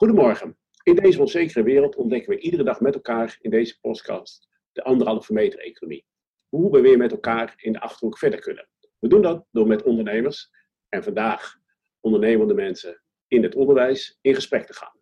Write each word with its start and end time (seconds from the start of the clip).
Goedemorgen. 0.00 0.58
In 0.82 0.94
deze 0.94 1.20
onzekere 1.20 1.62
wereld 1.62 1.96
ontdekken 1.96 2.30
we 2.30 2.40
iedere 2.40 2.62
dag 2.62 2.80
met 2.80 2.94
elkaar 2.94 3.38
in 3.40 3.50
deze 3.50 3.80
podcast 3.80 4.48
de 4.72 4.82
anderhalve 4.82 5.32
meter 5.32 5.58
economie. 5.58 6.06
Hoe 6.48 6.70
we 6.70 6.80
weer 6.80 6.96
met 6.96 7.12
elkaar 7.12 7.54
in 7.56 7.72
de 7.72 7.80
achterhoek 7.80 8.18
verder 8.18 8.40
kunnen. 8.40 8.68
We 8.98 9.08
doen 9.08 9.22
dat 9.22 9.46
door 9.50 9.66
met 9.66 9.82
ondernemers 9.82 10.50
en 10.88 11.02
vandaag 11.02 11.54
ondernemende 12.00 12.54
mensen 12.54 13.02
in 13.26 13.42
het 13.42 13.54
onderwijs 13.54 14.18
in 14.20 14.34
gesprek 14.34 14.66
te 14.66 14.74
gaan. 14.74 14.96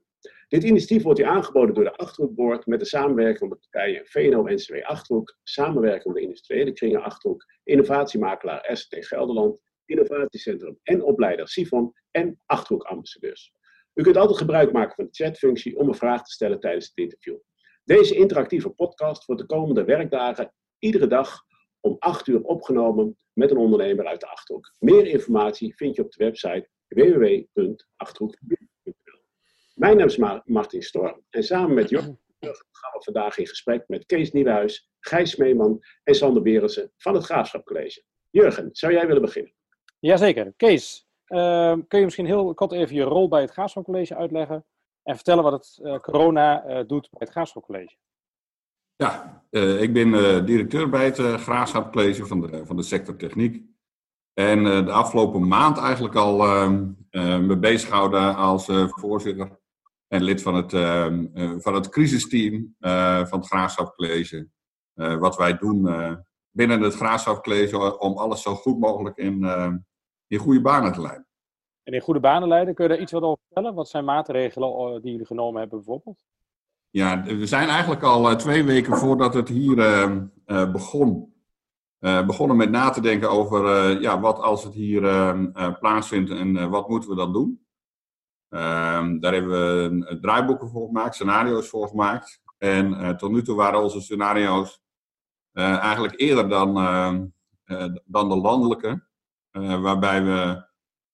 Dit 0.48 0.64
initiatief 0.64 1.02
wordt 1.02 1.18
hier 1.18 1.28
aangeboden 1.28 1.74
door 1.74 1.84
de 1.84 1.96
Achterhoekboord 1.96 2.66
met 2.66 2.80
de 2.80 2.86
samenwerking 2.86 3.38
van 3.38 3.48
de 3.48 3.56
partijen 3.56 4.06
VNO-NCW 4.06 4.82
Achterhoek, 4.82 5.38
samenwerking 5.42 6.16
industriële 6.16 6.72
kringen 6.72 7.02
Achterhoek, 7.02 7.44
innovatiemakelaar 7.64 8.70
ST 8.72 8.96
Gelderland, 9.06 9.60
innovatiecentrum 9.84 10.78
en 10.82 11.02
opleider 11.02 11.48
Sifon 11.48 11.92
en 12.10 12.40
Achterhoekambassadeurs. 12.46 13.56
U 13.98 14.02
kunt 14.02 14.16
altijd 14.16 14.38
gebruik 14.38 14.72
maken 14.72 14.94
van 14.94 15.04
de 15.04 15.10
chatfunctie 15.12 15.76
om 15.76 15.88
een 15.88 15.94
vraag 15.94 16.24
te 16.24 16.32
stellen 16.32 16.60
tijdens 16.60 16.86
het 16.86 16.96
interview. 16.96 17.36
Deze 17.84 18.16
interactieve 18.16 18.70
podcast 18.70 19.24
wordt 19.24 19.40
de 19.40 19.46
komende 19.46 19.84
werkdagen 19.84 20.52
iedere 20.78 21.06
dag 21.06 21.42
om 21.80 21.96
8 21.98 22.26
uur 22.26 22.42
opgenomen 22.42 23.16
met 23.32 23.50
een 23.50 23.56
ondernemer 23.56 24.06
uit 24.06 24.20
de 24.20 24.26
Achterhoek. 24.26 24.74
Meer 24.78 25.06
informatie 25.06 25.76
vind 25.76 25.96
je 25.96 26.04
op 26.04 26.12
de 26.12 26.24
website 26.24 26.68
www.achterhoek.nl. 26.88 29.22
Mijn 29.74 29.96
naam 29.96 30.06
is 30.06 30.16
Martin 30.44 30.82
Storm 30.82 31.24
en 31.30 31.42
samen 31.42 31.74
met 31.74 31.88
Jochem 31.88 32.18
gaan 32.70 32.92
we 32.92 33.04
vandaag 33.04 33.38
in 33.38 33.46
gesprek 33.46 33.84
met 33.86 34.06
Kees 34.06 34.32
Nieuwhuis, 34.32 34.90
Gijs 35.00 35.36
Meeman 35.36 35.80
en 36.02 36.14
Sander 36.14 36.42
Berensen 36.42 36.92
van 36.96 37.14
het 37.14 37.24
Graafschap 37.24 37.64
College. 37.64 38.02
Jurgen, 38.30 38.68
zou 38.72 38.92
jij 38.92 39.06
willen 39.06 39.22
beginnen? 39.22 39.54
Jazeker. 39.98 40.52
Kees, 40.56 41.07
Ehm, 41.28 41.80
kun 41.88 41.98
je 41.98 42.04
misschien 42.04 42.26
heel 42.26 42.54
kort 42.54 42.72
even 42.72 42.94
je 42.94 43.02
rol 43.02 43.28
bij 43.28 43.40
het 43.40 43.50
Graafschapcollege 43.50 44.16
uitleggen 44.16 44.64
en 45.02 45.14
vertellen 45.14 45.42
wat 45.42 45.52
het 45.52 45.78
uh, 45.82 45.96
corona 45.98 46.66
uh, 46.66 46.86
doet 46.86 47.08
bij 47.10 47.20
het 47.20 47.30
Graafschapcollege? 47.30 47.96
Ja, 48.96 49.44
uh, 49.50 49.82
ik 49.82 49.92
ben 49.92 50.10
directeur 50.44 50.88
bij 50.88 51.04
het 51.04 51.18
Graafschapcollege 51.18 52.26
van 52.26 52.40
de, 52.40 52.66
van 52.66 52.76
de 52.76 52.82
sector 52.82 53.16
techniek. 53.16 53.62
En 54.32 54.64
de 54.64 54.92
afgelopen 54.92 55.48
maand 55.48 55.78
eigenlijk 55.78 56.14
al 56.14 56.44
ehm, 56.44 57.46
me 57.46 57.58
bezighouden 57.58 58.36
als 58.36 58.66
voorzitter 58.86 59.58
en 60.08 60.22
lid 60.22 60.42
van 60.42 60.54
het, 60.54 60.72
ehm, 60.72 61.26
van 61.60 61.74
het 61.74 61.88
crisisteam 61.88 62.74
van 63.28 63.38
het 63.38 63.46
Graafschapcollege. 63.46 64.48
wat 64.94 65.36
wij 65.36 65.58
doen 65.58 65.82
binnen 66.50 66.80
het 66.80 66.94
Graafschapcollege 66.94 67.98
om 67.98 68.18
alles 68.18 68.42
zo 68.42 68.54
goed 68.54 68.78
mogelijk 68.78 69.16
in 69.16 69.44
in 70.28 70.38
goede 70.38 70.60
banen 70.60 70.92
te 70.92 71.00
leiden. 71.00 71.27
En 71.88 71.94
in 71.94 72.00
goede 72.00 72.20
banen 72.20 72.48
leiden, 72.48 72.74
kun 72.74 72.84
je 72.84 72.90
daar 72.90 73.00
iets 73.00 73.12
wat 73.12 73.22
over 73.22 73.44
vertellen? 73.44 73.74
Wat 73.74 73.88
zijn 73.88 74.04
maatregelen 74.04 74.68
eh, 74.68 75.02
die 75.02 75.10
jullie 75.10 75.26
genomen 75.26 75.60
hebben 75.60 75.78
bijvoorbeeld? 75.78 76.24
Ja, 76.90 77.22
we 77.22 77.46
zijn 77.46 77.68
eigenlijk 77.68 78.02
al 78.02 78.30
eh, 78.30 78.36
twee 78.36 78.64
weken 78.64 78.96
voordat 78.96 79.34
het 79.34 79.48
hier 79.48 79.78
ehm, 79.78 80.26
eh, 80.44 80.72
begon, 80.72 81.36
begonnen 82.00 82.56
met 82.56 82.70
na 82.70 82.90
te 82.90 83.00
denken 83.00 83.30
over 83.30 83.90
ja, 84.00 84.20
wat 84.20 84.38
als 84.38 84.64
het 84.64 84.74
hier 84.74 85.04
ehm, 85.04 85.72
plaatsvindt 85.80 86.30
en 86.30 86.70
wat 86.70 86.88
moeten 86.88 87.10
we 87.10 87.16
dan 87.16 87.32
doen. 87.32 87.66
Ehm, 88.48 89.18
daar 89.18 89.32
hebben 89.32 89.50
we 89.50 90.18
draaiboeken 90.20 90.68
voor 90.68 90.86
gemaakt, 90.86 91.14
scenario's 91.14 91.68
voor 91.68 91.88
gemaakt. 91.88 92.42
En 92.58 93.16
tot 93.16 93.30
nu 93.30 93.42
toe 93.42 93.56
waren 93.56 93.82
onze 93.82 94.00
scenario's 94.00 94.82
eigenlijk 95.52 96.20
eerder 96.20 96.48
dan, 96.48 96.74
dan 98.04 98.28
de 98.28 98.36
landelijke. 98.36 99.06
Waarbij 99.50 100.24
we 100.24 100.67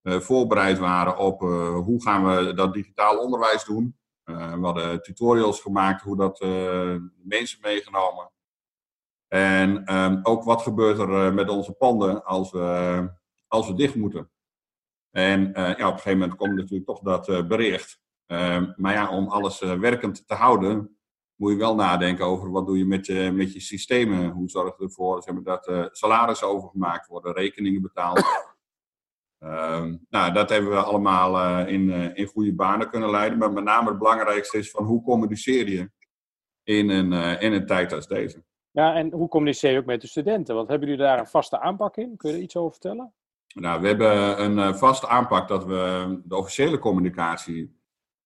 voorbereid 0.04 0.78
waren 0.78 1.18
op 1.18 1.42
eh, 1.42 1.74
hoe 1.74 2.02
gaan 2.02 2.24
we 2.26 2.54
dat 2.54 2.74
digitaal 2.74 3.18
onderwijs 3.18 3.64
doen. 3.64 3.96
we 4.24 4.58
hadden 4.60 5.02
tutorials 5.02 5.60
gemaakt 5.60 6.02
hoe 6.02 6.16
dat 6.16 6.40
mensen 7.22 7.58
meegenomen. 7.62 8.30
En 9.28 9.84
ehm, 9.84 10.20
ook 10.22 10.44
wat 10.44 10.62
gebeurt 10.62 10.98
er 10.98 11.34
met 11.34 11.48
onze 11.48 11.72
panden 11.72 12.24
als 12.24 12.50
we, 12.50 13.10
als 13.46 13.66
we 13.66 13.74
dicht 13.74 13.94
moeten. 13.94 14.30
En 15.10 15.48
op 15.48 15.56
een 15.56 15.74
gegeven 15.76 16.18
moment 16.18 16.38
komt 16.38 16.54
natuurlijk 16.54 16.86
toch 16.86 17.00
dat 17.00 17.48
bericht. 17.48 18.00
Ehm, 18.26 18.72
maar 18.76 18.92
ja, 18.92 19.10
om 19.10 19.28
alles 19.28 19.60
werkend 19.60 20.28
te 20.28 20.34
houden, 20.34 20.96
moet 21.34 21.50
je 21.50 21.56
wel 21.56 21.74
nadenken 21.74 22.24
over 22.24 22.50
wat 22.50 22.66
doe 22.66 22.78
je 22.78 22.86
met 22.86 23.06
je, 23.06 23.30
met 23.32 23.52
je 23.52 23.60
systemen. 23.60 24.30
Hoe 24.30 24.48
zorg 24.48 24.78
je 24.78 24.84
ervoor 24.84 25.22
zeg 25.22 25.34
maar, 25.34 25.42
dat 25.42 25.88
salarissen 25.96 26.48
overgemaakt 26.48 27.06
worden, 27.06 27.32
rekeningen 27.32 27.82
betaald 27.82 28.22
nou, 30.08 30.32
dat 30.32 30.50
hebben 30.50 30.70
we 30.70 30.76
allemaal 30.76 31.34
uh, 31.36 31.72
in, 31.72 31.88
uh, 31.88 32.16
in 32.16 32.26
goede 32.26 32.54
banen 32.54 32.90
kunnen 32.90 33.10
leiden. 33.10 33.38
Maar 33.38 33.52
met 33.52 33.64
name 33.64 33.88
het 33.88 33.98
belangrijkste 33.98 34.58
is 34.58 34.70
van 34.70 34.84
hoe 34.84 35.02
communiceer 35.02 35.68
je 35.68 35.90
in 36.62 36.90
een, 36.90 37.12
in 37.40 37.52
een 37.52 37.66
tijd 37.66 37.92
als 37.92 38.06
deze. 38.06 38.44
Ja, 38.70 38.94
en 38.94 39.12
hoe 39.12 39.28
communiceer 39.28 39.72
je 39.72 39.78
ook 39.78 39.84
met 39.84 40.00
de 40.00 40.06
studenten? 40.06 40.54
Want 40.54 40.68
hebben 40.68 40.88
jullie 40.88 41.04
daar 41.04 41.18
een 41.18 41.26
vaste 41.26 41.60
aanpak 41.60 41.96
in? 41.96 42.16
Kun 42.16 42.30
je 42.30 42.36
er 42.36 42.42
iets 42.42 42.56
over 42.56 42.70
vertellen? 42.70 43.14
Nou, 43.54 43.80
we 43.80 43.86
hebben 43.86 44.42
een 44.42 44.74
vaste 44.74 45.08
aanpak 45.08 45.48
dat 45.48 45.64
we 45.64 46.20
de 46.24 46.36
officiële 46.36 46.78
communicatie 46.78 47.82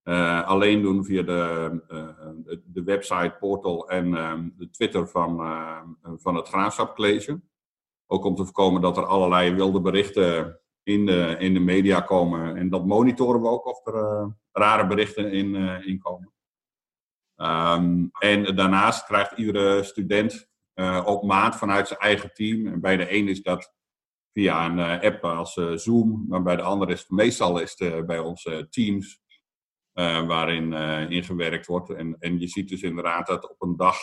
uh, 0.09 0.47
alleen 0.47 0.83
doen 0.83 1.05
via 1.05 1.23
de, 1.23 1.71
uh, 1.91 2.57
de 2.65 2.83
website, 2.83 3.37
portal 3.41 3.89
en 3.89 4.07
uh, 4.07 4.35
de 4.57 4.71
Twitter 4.71 5.09
van, 5.09 5.37
van 6.17 6.35
het 6.35 6.49
Graafschap 6.49 6.95
College. 6.95 7.41
Ook 8.07 8.25
om 8.25 8.35
te 8.35 8.45
voorkomen 8.45 8.81
dat 8.81 8.97
er 8.97 9.07
allerlei 9.07 9.55
wilde 9.55 9.81
berichten 9.81 10.61
in 10.89 11.07
de, 11.07 11.37
in 11.39 11.55
de 11.55 11.61
media 11.61 12.01
komen. 12.01 12.57
En 12.57 12.69
dat 12.69 12.87
monitoren 12.87 13.41
we 13.41 13.49
ook 13.49 13.67
of 13.67 13.87
er 13.87 14.33
rare 14.53 14.87
berichten 14.87 15.33
in, 15.33 15.55
in 15.85 15.99
komen. 15.99 16.33
Um, 17.37 18.11
en 18.19 18.57
daarnaast 18.57 19.05
krijgt 19.05 19.33
iedere 19.33 19.83
student 19.83 20.49
op 21.05 21.23
maat 21.23 21.57
vanuit 21.57 21.89
zijn 21.89 21.99
eigen 21.99 22.33
team. 22.33 22.67
En 22.67 22.81
bij 22.81 22.97
de 22.97 23.15
een 23.15 23.29
is 23.29 23.43
dat 23.43 23.75
via 24.33 24.67
een 24.67 25.01
app 25.01 25.25
als 25.25 25.53
Zoom, 25.75 26.25
maar 26.29 26.43
bij 26.43 26.57
de 26.57 26.63
ander 26.63 26.91
is 26.91 27.01
het 27.01 27.11
meestal 27.11 27.59
is 27.59 27.75
het, 27.79 28.07
bij 28.07 28.19
onze 28.19 28.67
Teams 28.71 29.21
waarin 30.27 30.73
uh, 30.73 31.11
ingewerkt 31.11 31.67
wordt. 31.67 31.91
En, 31.91 32.17
en 32.19 32.41
je 32.41 32.49
ziet 32.49 32.69
dus 32.69 32.83
inderdaad 32.83 33.27
dat 33.27 33.51
op 33.51 33.63
een 33.63 33.77
dag, 33.77 33.97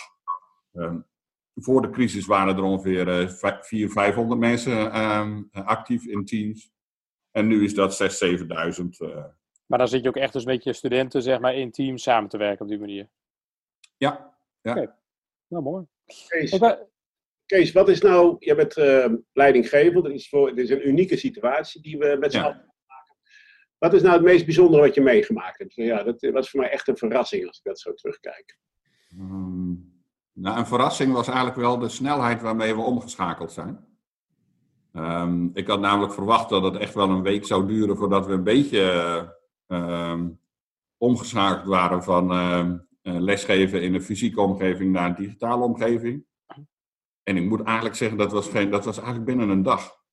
uh, 0.73 0.95
voor 1.55 1.81
de 1.81 1.89
crisis 1.89 2.25
waren 2.25 2.55
er 2.55 2.63
ongeveer 2.63 3.29
400, 3.29 3.91
500 3.91 4.39
mensen 4.39 4.91
ehm, 4.91 5.43
actief 5.51 6.05
in 6.05 6.25
teams. 6.25 6.73
En 7.35 7.47
nu 7.47 7.63
is 7.63 7.73
dat 7.73 8.03
6.000, 8.23 8.37
7.000. 8.37 8.47
Maar 9.65 9.79
dan 9.79 9.87
zit 9.87 10.03
je 10.03 10.09
ook 10.09 10.15
echt 10.15 10.33
dus 10.33 10.45
met 10.45 10.63
je 10.63 10.73
studenten 10.73 11.21
zeg 11.21 11.39
maar, 11.39 11.55
in 11.55 11.71
teams 11.71 12.03
samen 12.03 12.29
te 12.29 12.37
werken 12.37 12.61
op 12.61 12.71
die 12.71 12.79
manier? 12.79 13.09
Ja. 13.97 14.37
ja. 14.61 14.71
Okay. 14.71 14.89
Nou, 15.47 15.63
mooi. 15.63 15.85
Kees, 16.27 16.59
Kees, 17.45 17.71
wat 17.71 17.89
is 17.89 18.01
nou, 18.01 18.35
je 18.39 18.55
bent 18.55 18.75
leidinggever, 19.33 20.03
dat 20.03 20.11
is, 20.11 20.29
voor, 20.29 20.55
dit 20.55 20.63
is 20.63 20.69
een 20.69 20.87
unieke 20.87 21.17
situatie 21.17 21.81
die 21.81 21.97
we 21.97 22.17
met 22.19 22.31
z'n 22.31 22.37
ja. 22.37 22.43
allen 22.43 22.75
wat 23.77 23.93
is 23.93 24.01
nou 24.01 24.13
het 24.13 24.23
meest 24.23 24.45
bijzondere 24.45 24.81
wat 24.81 24.95
je 24.95 25.01
meegemaakt 25.01 25.57
hebt? 25.57 25.73
Ja, 25.73 26.03
dat 26.03 26.21
was 26.31 26.49
voor 26.49 26.59
mij 26.59 26.69
echt 26.69 26.87
een 26.87 26.97
verrassing 26.97 27.47
als 27.47 27.57
ik 27.57 27.63
dat 27.63 27.79
zo 27.79 27.93
terugkijk. 27.93 28.57
Um, 29.19 30.03
nou, 30.33 30.57
een 30.57 30.65
verrassing 30.65 31.13
was 31.13 31.27
eigenlijk 31.27 31.57
wel 31.57 31.77
de 31.77 31.89
snelheid 31.89 32.41
waarmee 32.41 32.75
we 32.75 32.81
omgeschakeld 32.81 33.51
zijn. 33.51 33.94
Um, 34.97 35.49
ik 35.53 35.67
had 35.67 35.79
namelijk 35.79 36.13
verwacht 36.13 36.49
dat 36.49 36.63
het 36.63 36.75
echt 36.75 36.93
wel 36.93 37.09
een 37.09 37.21
week 37.21 37.45
zou 37.45 37.67
duren 37.67 37.97
voordat 37.97 38.25
we 38.25 38.33
een 38.33 38.43
beetje 38.43 39.35
um, 39.67 40.39
omgeschakeld 40.97 41.67
waren 41.67 42.03
van 42.03 42.27
lesgeven 43.01 43.81
in 43.81 43.93
een 43.93 44.01
fysieke 44.01 44.41
omgeving 44.41 44.91
naar 44.91 45.09
een 45.09 45.15
digitale 45.15 45.63
omgeving. 45.63 46.25
En 47.23 47.37
ik 47.37 47.49
moet 47.49 47.61
eigenlijk 47.61 47.95
zeggen, 47.95 48.17
dat 48.17 48.31
was, 48.31 48.47
geen, 48.47 48.69
dat 48.69 48.85
was 48.85 48.97
eigenlijk 48.97 49.25
binnen 49.25 49.49
een 49.49 49.63
dag. 49.63 50.03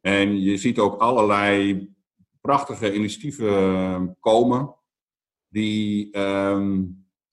En 0.00 0.40
je 0.40 0.56
ziet 0.56 0.78
ook 0.78 1.00
allerlei 1.00 1.88
prachtige 2.40 2.94
initiatieven 2.94 3.48
ehm, 3.48 4.08
komen 4.20 4.74
die, 5.48 6.16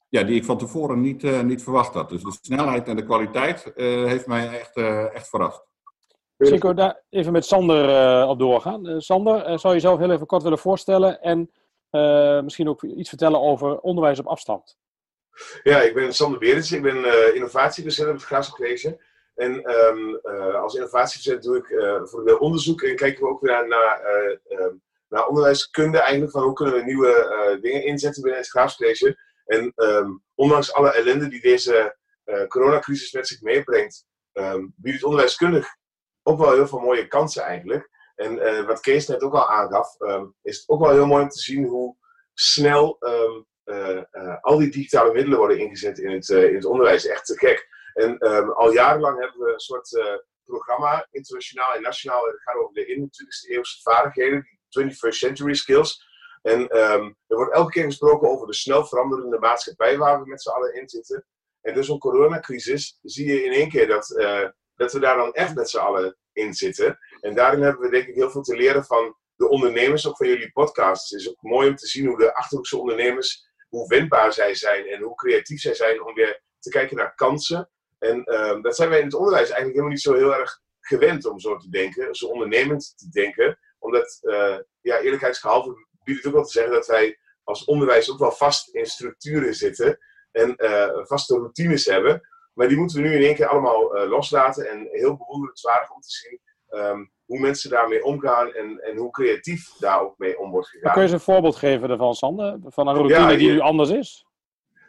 ja, 0.10 0.24
die 0.24 0.36
ik 0.36 0.46
van 0.46 0.58
tevoren 0.58 1.02
niet, 1.02 1.24
uh, 1.24 1.42
niet 1.42 1.64
verwacht 1.64 1.94
had. 1.94 2.10
Dus 2.10 2.24
de 2.24 2.38
snelheid 2.42 2.88
en 2.88 2.96
de 2.96 3.06
kwaliteit 3.06 3.72
uh, 3.76 4.06
heeft 4.06 4.28
mij 4.28 4.60
echt, 4.60 4.76
echt 5.14 5.30
verrast. 5.30 5.69
We 6.40 6.74
daar 6.74 7.04
even 7.10 7.32
met 7.32 7.46
Sander 7.46 8.28
op 8.28 8.40
doorgaan. 8.40 9.02
Sander, 9.02 9.60
zou 9.60 9.74
je 9.74 9.82
jezelf 9.82 10.00
heel 10.00 10.12
even 10.12 10.26
kort 10.26 10.44
willen 10.44 10.58
voorstellen 10.58 11.22
en 11.22 11.52
misschien 12.44 12.70
ook 12.70 12.84
iets 12.84 13.10
vertellen 13.10 13.42
over 13.42 13.80
onderwijs 13.80 14.20
op 14.20 14.28
afstand? 14.28 14.78
Ja, 15.64 15.82
ik 15.82 15.94
ben 15.94 16.14
Sander 16.14 16.40
Berends. 16.40 16.72
Ik 16.72 16.82
ben 16.82 17.34
innovatiedocent 17.36 18.08
op 18.08 18.14
het 18.14 18.24
Graafschap 18.24 18.56
College. 18.56 19.02
En 19.36 19.72
um, 19.72 20.20
als 20.56 20.76
innovatiedocent 20.76 21.44
doe 21.44 21.58
ik 21.58 21.66
voor 22.10 22.26
de 22.26 22.40
onderzoek 22.40 22.82
en 22.82 22.96
kijken 22.96 23.24
we 23.24 23.30
ook 23.30 23.42
weer 23.42 23.68
naar 23.68 24.02
naar 25.10 25.28
onderwijskunde 25.28 26.00
eigenlijk. 26.00 26.32
Van 26.32 26.44
hoe 26.44 26.54
kunnen 26.54 26.76
we 26.76 26.84
nieuwe 26.84 27.58
dingen 27.62 27.86
inzetten 27.86 28.22
binnen 28.22 28.42
het 28.42 28.50
graafscollege. 28.50 29.18
En 29.46 29.74
um, 29.76 30.24
ondanks 30.36 30.74
alle 30.74 30.92
ellende 30.92 31.28
die 31.28 31.42
deze 31.42 31.98
coronacrisis 32.48 33.12
met 33.12 33.28
zich 33.28 33.42
meebrengt, 33.42 34.06
um, 34.34 34.74
biedt 34.76 34.96
het 34.96 35.06
onderwijskundig 35.06 35.78
ook 36.30 36.40
wel 36.40 36.54
heel 36.54 36.68
veel 36.68 36.80
mooie 36.80 37.08
kansen 37.08 37.44
eigenlijk. 37.44 37.90
En 38.16 38.36
uh, 38.36 38.66
wat 38.66 38.80
Kees 38.80 39.08
net 39.08 39.22
ook 39.22 39.34
al 39.34 39.50
aangaf, 39.50 40.00
um, 40.00 40.36
is 40.42 40.58
het 40.58 40.70
ook 40.70 40.80
wel 40.80 40.92
heel 40.92 41.06
mooi 41.06 41.24
om 41.24 41.30
te 41.30 41.40
zien 41.40 41.66
hoe 41.66 41.96
snel 42.34 42.98
ehm, 43.00 43.42
eh, 43.64 44.04
eh, 44.12 44.42
al 44.42 44.58
die 44.58 44.70
digitale 44.70 45.14
middelen 45.14 45.38
worden 45.38 45.60
ingezet 45.60 46.00
in 46.00 46.12
het, 46.12 46.30
in 46.30 46.56
het 46.56 46.66
onderwijs. 46.66 47.06
Echt 47.06 47.26
te 47.26 47.38
gek. 47.38 47.68
En 47.94 48.18
ehm, 48.18 48.50
al 48.50 48.72
jarenlang 48.72 49.20
hebben 49.20 49.40
we 49.40 49.54
een 49.54 49.60
soort 49.60 50.20
programma, 50.44 51.08
internationaal 51.12 51.74
en 51.74 51.82
nationaal. 51.82 52.26
Het 52.26 52.42
gaat 52.42 52.56
over 52.56 52.74
de 52.74 52.86
21ste 52.86 53.50
eeuwse 53.50 53.82
vaardigheden, 53.82 54.48
die 54.70 54.86
21st 54.86 55.18
century 55.18 55.54
skills. 55.54 56.08
En 56.42 56.70
er 56.70 57.16
wordt 57.28 57.54
elke 57.54 57.72
keer 57.72 57.84
gesproken 57.84 58.30
over 58.30 58.48
de 58.48 58.54
snel 58.54 58.86
veranderende 58.86 59.40
maatschappij 59.40 59.98
waar 59.98 60.22
we 60.22 60.30
met 60.30 60.42
z'n 60.42 60.50
allen 60.50 60.74
in 60.74 60.90
zitten. 60.90 61.26
En 61.62 61.74
dus 61.74 61.90
een 61.90 62.00
coronacrisis 62.00 63.00
zie 63.02 63.28
je 63.28 63.44
in 63.44 63.52
één 63.52 63.70
keer 63.70 63.88
dat, 63.88 64.08
dat 64.80 64.94
we 64.94 65.00
daar 65.00 65.18
dan 65.18 65.34
echt 65.34 65.56
met 65.56 65.70
z'n 65.70 65.78
allen 65.78 66.18
in 66.34 66.54
zitten. 66.54 67.00
En 67.20 67.36
daarin 67.36 67.62
hebben 67.62 67.82
we 67.82 67.90
denk 67.90 68.08
ik 68.08 68.16
heel 68.16 68.32
veel 68.32 68.42
te 68.42 68.56
leren 68.56 68.86
van 68.86 69.16
de 69.36 69.50
ondernemers, 69.50 70.08
ook 70.08 70.18
van 70.18 70.28
jullie 70.28 70.52
podcasts. 70.52 71.10
Het 71.10 71.20
is 71.20 71.30
ook 71.30 71.42
mooi 71.42 71.70
om 71.70 71.76
te 71.76 71.88
zien 71.88 72.06
hoe 72.06 72.18
de 72.18 72.36
Achterhoekse 72.36 72.78
ondernemers, 72.78 73.50
hoe 73.70 73.88
wendbaar 73.88 74.34
zij 74.34 74.56
zijn 74.56 74.88
en 74.88 75.02
hoe 75.02 75.16
creatief 75.16 75.62
zij 75.62 75.74
zijn 75.74 76.04
om 76.04 76.14
weer 76.14 76.42
te 76.60 76.70
kijken 76.70 76.98
naar 76.98 77.16
kansen. 77.16 77.70
En 78.00 78.24
uh, 78.26 78.62
dat 78.62 78.76
zijn 78.76 78.90
wij 78.90 79.00
in 79.00 79.06
het 79.06 79.14
onderwijs 79.14 79.50
eigenlijk 79.50 79.74
helemaal 79.74 79.94
niet 79.94 80.02
zo 80.02 80.14
heel 80.14 80.36
erg 80.36 80.60
gewend 80.80 81.26
om 81.26 81.40
zo 81.40 81.58
te 81.58 81.70
denken, 81.70 82.16
zo 82.16 82.26
ondernemend 82.26 82.94
te 82.98 83.10
denken. 83.10 83.60
Omdat, 83.80 84.20
uh, 84.22 84.58
ja, 84.82 85.00
eerlijkheidsgehalve 85.00 85.88
biedt 86.04 86.18
het 86.18 86.28
ook 86.28 86.34
wel 86.34 86.44
te 86.46 86.52
zeggen 86.52 86.74
dat 86.74 86.88
wij 86.88 87.20
als 87.44 87.66
onderwijs 87.66 88.12
ook 88.12 88.20
wel 88.20 88.32
vast 88.32 88.70
in 88.76 88.86
structuren 88.86 89.54
zitten 89.54 89.98
en 90.32 90.54
uh, 90.58 91.06
vaste 91.06 91.36
routines 91.36 91.86
hebben. 91.86 92.22
Maar 92.60 92.68
die 92.68 92.78
moeten 92.78 93.02
we 93.02 93.08
nu 93.08 93.16
in 93.16 93.24
één 93.24 93.36
keer 93.36 93.48
allemaal 93.48 93.98
uh, 93.98 94.10
loslaten 94.10 94.70
en 94.70 94.88
heel 94.92 95.18
bewonderenswaardig 95.18 95.92
om 95.92 96.02
te 96.02 96.10
zien 96.10 96.40
um, 96.70 97.12
hoe 97.26 97.40
mensen 97.40 97.70
daarmee 97.70 98.04
omgaan 98.04 98.54
en, 98.54 98.80
en 98.80 98.98
hoe 98.98 99.12
creatief 99.12 99.74
daar 99.78 100.02
ook 100.02 100.18
mee 100.18 100.40
om 100.40 100.52
wordt 100.52 100.68
gegaan. 100.68 100.92
kun 100.92 101.02
je 101.02 101.08
eens 101.08 101.18
een 101.18 101.34
voorbeeld 101.34 101.56
geven 101.56 101.90
ervan, 101.90 102.14
Sander? 102.14 102.60
Van 102.66 102.88
een 102.88 102.96
routine 102.96 103.38
die 103.38 103.52
nu 103.52 103.60
anders 103.60 103.90
is? 103.90 104.26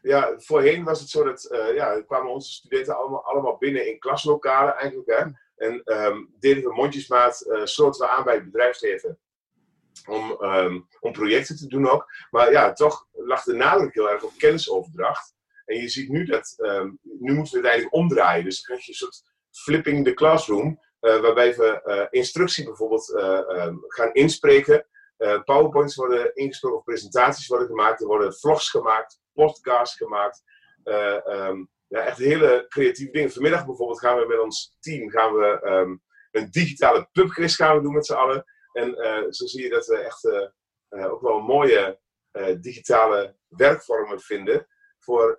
Ja, 0.02 0.32
voorheen 0.36 0.84
was 0.84 1.00
het 1.00 1.08
zo 1.08 1.24
dat 1.24 1.48
uh, 1.52 1.74
ja, 1.74 2.00
kwamen 2.00 2.32
onze 2.32 2.52
studenten 2.52 2.96
allemaal, 2.96 3.24
allemaal 3.24 3.56
binnen 3.56 3.88
in 3.88 3.98
klaslokalen 3.98 4.74
eigenlijk. 4.74 5.08
Hè? 5.08 5.24
En 5.66 5.82
um, 5.84 6.34
deden 6.38 6.62
we 6.62 6.74
mondjesmaat, 6.74 7.46
uh, 7.46 7.64
sloten 7.64 8.06
we 8.06 8.12
aan 8.12 8.24
bij 8.24 8.34
het 8.34 8.44
bedrijfsleven. 8.44 9.18
Om, 10.08 10.30
um, 10.40 10.88
om 11.00 11.12
projecten 11.12 11.56
te 11.56 11.66
doen 11.66 11.88
ook. 11.88 12.06
Maar 12.30 12.50
ja, 12.50 12.72
toch 12.72 13.06
lag 13.12 13.42
de 13.42 13.54
nadruk 13.54 13.94
heel 13.94 14.10
erg 14.10 14.22
op 14.22 14.32
kennisoverdracht. 14.38 15.38
En 15.70 15.80
je 15.80 15.88
ziet 15.88 16.08
nu 16.08 16.24
dat, 16.24 16.54
um, 16.58 16.98
nu 17.02 17.32
moeten 17.32 17.52
we 17.52 17.58
het 17.58 17.68
eigenlijk 17.68 17.94
omdraaien. 17.94 18.44
Dus 18.44 18.56
dan 18.56 18.64
krijg 18.64 18.84
je 18.84 18.90
een 18.90 18.98
soort 18.98 19.22
flipping 19.50 20.04
the 20.04 20.14
classroom. 20.14 20.80
Uh, 21.00 21.20
waarbij 21.20 21.54
we 21.56 21.82
uh, 21.84 22.06
instructie 22.10 22.64
bijvoorbeeld 22.64 23.08
uh, 23.08 23.64
um, 23.64 23.84
gaan 23.86 24.12
inspreken. 24.12 24.86
PowerPoints 25.44 25.94
worden 25.94 26.34
ingesproken 26.34 26.78
of 26.78 26.84
presentaties 26.84 27.46
worden 27.46 27.66
gemaakt. 27.66 28.00
Er 28.00 28.06
worden 28.06 28.34
vlogs 28.34 28.70
gemaakt, 28.70 29.20
podcasts 29.32 29.96
gemaakt. 29.96 30.42
Um, 30.84 31.70
ja, 31.86 32.04
echt 32.04 32.18
hele 32.18 32.64
creatieve 32.68 33.12
dingen. 33.12 33.30
Vanmiddag 33.30 33.66
bijvoorbeeld 33.66 34.00
gaan 34.00 34.18
we 34.18 34.26
met 34.26 34.38
ons 34.38 34.76
team 34.80 35.10
gaan 35.10 35.34
we, 35.34 35.98
een 36.30 36.50
digitale 36.50 37.08
pubquiz 37.12 37.56
gaan 37.56 37.82
doen 37.82 37.94
met 37.94 38.06
z'n 38.06 38.12
allen. 38.12 38.44
En 38.72 38.94
zo 39.30 39.46
zie 39.46 39.62
je 39.62 39.68
dat 39.68 39.86
we 39.86 39.96
echt 39.96 40.24
ook 41.10 41.20
wel 41.20 41.40
mooie 41.40 42.00
digitale 42.60 43.36
werkvormen 43.48 44.20
vinden. 44.20 44.66
Voor, 45.10 45.36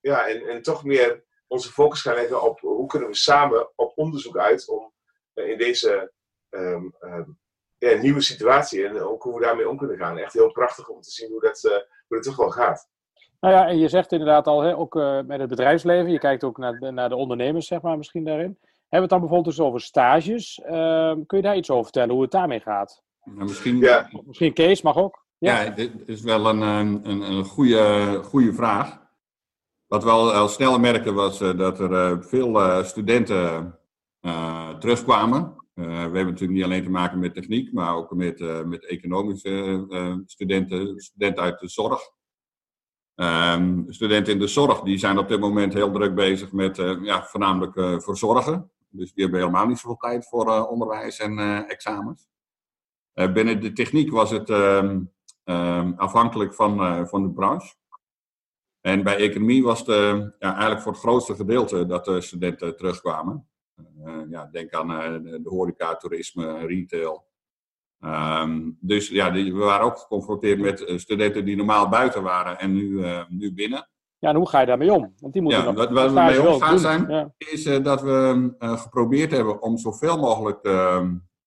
ja, 0.00 0.26
en, 0.26 0.48
en 0.48 0.62
toch 0.62 0.84
meer 0.84 1.24
onze 1.46 1.72
focus 1.72 2.00
gaan 2.00 2.14
leggen 2.14 2.42
op 2.42 2.60
hoe 2.60 2.86
kunnen 2.86 3.08
we 3.08 3.16
samen 3.16 3.68
op 3.76 3.92
onderzoek 3.94 4.36
uit 4.36 4.68
om 4.68 4.92
uh, 5.34 5.48
in 5.48 5.58
deze 5.58 6.12
um, 6.50 6.94
um, 7.00 7.38
ja, 7.78 7.96
nieuwe 7.96 8.20
situatie 8.20 8.86
en 8.86 9.00
ook 9.00 9.22
hoe 9.22 9.34
we 9.34 9.44
daarmee 9.44 9.68
om 9.68 9.76
kunnen 9.76 9.96
gaan. 9.96 10.18
Echt 10.18 10.32
heel 10.32 10.52
prachtig 10.52 10.88
om 10.88 11.00
te 11.00 11.10
zien 11.10 11.30
hoe 11.30 11.40
dat, 11.40 11.64
uh, 11.64 11.72
hoe 11.72 12.16
dat 12.16 12.22
toch 12.22 12.36
wel 12.36 12.50
gaat. 12.50 12.88
Nou 13.40 13.54
ja, 13.54 13.66
en 13.68 13.78
je 13.78 13.88
zegt 13.88 14.12
inderdaad 14.12 14.46
al, 14.46 14.60
hè, 14.60 14.76
ook 14.76 14.94
uh, 14.94 15.20
met 15.22 15.40
het 15.40 15.48
bedrijfsleven, 15.48 16.10
je 16.10 16.18
kijkt 16.18 16.44
ook 16.44 16.58
naar 16.58 16.78
de, 16.78 16.90
naar 16.90 17.08
de 17.08 17.16
ondernemers, 17.16 17.66
zeg 17.66 17.80
maar, 17.80 17.96
misschien 17.96 18.24
daarin. 18.24 18.58
Hebben 18.60 18.88
we 18.88 19.00
het 19.00 19.10
dan 19.10 19.20
bijvoorbeeld 19.20 19.56
dus 19.56 19.66
over 19.66 19.80
stages? 19.80 20.60
Ehm, 20.60 21.24
kun 21.26 21.38
je 21.38 21.44
daar 21.44 21.56
iets 21.56 21.70
over 21.70 21.84
vertellen, 21.84 22.12
hoe 22.12 22.22
het 22.22 22.30
daarmee 22.30 22.60
gaat? 22.60 23.02
Nou, 23.24 23.44
misschien, 23.44 23.78
ja. 23.78 24.10
misschien 24.24 24.52
Kees 24.52 24.82
mag 24.82 24.96
ook. 24.96 25.23
Ja, 25.44 25.70
dit 25.70 25.92
is 26.06 26.20
wel 26.20 26.48
een, 26.48 26.60
een, 26.60 27.20
een 27.20 27.44
goede, 27.44 28.20
goede 28.24 28.52
vraag. 28.52 29.02
Wat 29.86 30.04
we 30.04 30.10
al, 30.10 30.48
snel 30.48 30.78
merkten 30.78 31.14
was 31.14 31.40
uh, 31.40 31.58
dat 31.58 31.80
er 31.80 31.90
uh, 31.90 32.22
veel 32.22 32.60
uh, 32.60 32.84
studenten 32.84 33.78
terugkwamen. 34.78 35.56
we 35.74 35.82
hebben 35.82 36.24
natuurlijk 36.24 36.52
niet 36.52 36.64
alleen 36.64 36.82
te 36.82 36.90
maken 36.90 37.18
met 37.18 37.34
techniek, 37.34 37.72
maar 37.72 37.94
ook 37.94 38.14
met, 38.14 38.64
met 38.66 38.86
economische 38.86 40.22
studenten, 40.26 41.00
studenten 41.00 41.42
uit 41.42 41.60
de 41.60 41.68
zorg. 41.68 42.00
Um, 43.14 43.84
studenten 43.88 44.32
in 44.32 44.38
de 44.38 44.46
zorg 44.46 44.80
die 44.80 44.98
zijn 44.98 45.18
op 45.18 45.28
dit 45.28 45.40
moment 45.40 45.74
heel 45.74 45.90
druk 45.92 46.14
bezig 46.14 46.52
met 46.52 46.76
ja, 47.02 47.24
voornamelijk 47.24 48.02
verzorgen. 48.02 48.70
Dus 48.88 49.12
die 49.12 49.22
hebben 49.22 49.40
helemaal 49.40 49.66
niet 49.66 49.78
zoveel 49.78 49.96
tijd 49.96 50.28
voor 50.28 50.66
onderwijs 50.66 51.18
en 51.18 51.38
examens. 51.68 52.28
binnen 53.12 53.60
de 53.60 53.72
techniek 53.72 54.10
was 54.10 54.30
het 54.30 54.48
um, 54.48 55.13
afhankelijk 55.96 56.54
van, 56.54 57.06
van 57.08 57.22
de 57.22 57.30
branche. 57.30 57.74
En 58.80 59.02
bij 59.02 59.16
economie 59.16 59.62
was 59.62 59.78
het 59.78 59.86
ja, 60.38 60.52
eigenlijk 60.52 60.80
voor 60.80 60.92
het 60.92 61.00
grootste 61.00 61.34
gedeelte 61.34 61.86
dat 61.86 62.04
de 62.04 62.20
studenten 62.20 62.76
terugkwamen. 62.76 63.48
Uh, 64.04 64.20
ja, 64.28 64.48
denk 64.52 64.72
aan 64.72 64.90
uh, 64.90 65.42
de 65.42 65.48
horeca, 65.48 65.96
toerisme, 65.96 66.66
retail. 66.66 67.26
Um, 68.00 68.76
dus 68.80 69.08
ja, 69.08 69.30
die, 69.30 69.54
we 69.54 69.64
waren 69.64 69.86
ook 69.86 69.98
geconfronteerd 69.98 70.60
met 70.60 70.92
studenten 70.96 71.44
die 71.44 71.56
normaal 71.56 71.88
buiten 71.88 72.22
waren 72.22 72.58
en 72.58 72.72
nu, 72.72 72.84
uh, 72.84 73.20
nu 73.28 73.54
binnen. 73.54 73.88
Ja, 74.18 74.28
en 74.28 74.36
hoe 74.36 74.48
ga 74.48 74.60
je 74.60 74.66
daarmee 74.66 74.92
om? 74.92 75.14
Want 75.18 75.32
die 75.32 75.42
moeten 75.42 75.64
ja, 75.64 75.72
wat, 75.72 75.90
wat 75.90 76.12
we 76.12 76.20
mee 76.20 76.48
omgaan 76.48 76.78
zijn, 76.78 77.08
ja. 77.08 77.34
is 77.38 77.64
dat 77.64 78.02
we 78.02 78.54
geprobeerd 78.58 79.30
hebben 79.30 79.62
om 79.62 79.78
zoveel 79.78 80.18
mogelijk 80.18 80.62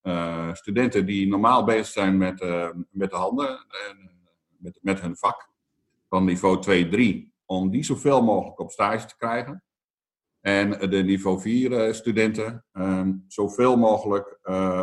de, 0.07 0.49
studenten 0.55 1.05
die 1.05 1.27
normaal 1.27 1.63
bezig 1.63 1.85
zijn 1.85 2.17
met, 2.17 2.39
met 2.89 3.09
de 3.09 3.15
handen, 3.15 3.65
met, 4.57 4.79
met 4.81 5.01
hun 5.01 5.17
vak, 5.17 5.49
van 6.09 6.25
niveau 6.25 6.61
2, 6.61 6.87
3, 6.87 7.33
om 7.45 7.69
die 7.69 7.83
zoveel 7.83 8.23
mogelijk 8.23 8.59
op 8.59 8.71
stage 8.71 9.05
te 9.05 9.17
krijgen. 9.17 9.63
En 10.41 10.89
de 10.89 11.03
niveau 11.03 11.39
4 11.39 11.93
studenten 11.93 12.65
um, 12.73 13.25
zoveel 13.27 13.77
mogelijk 13.77 14.39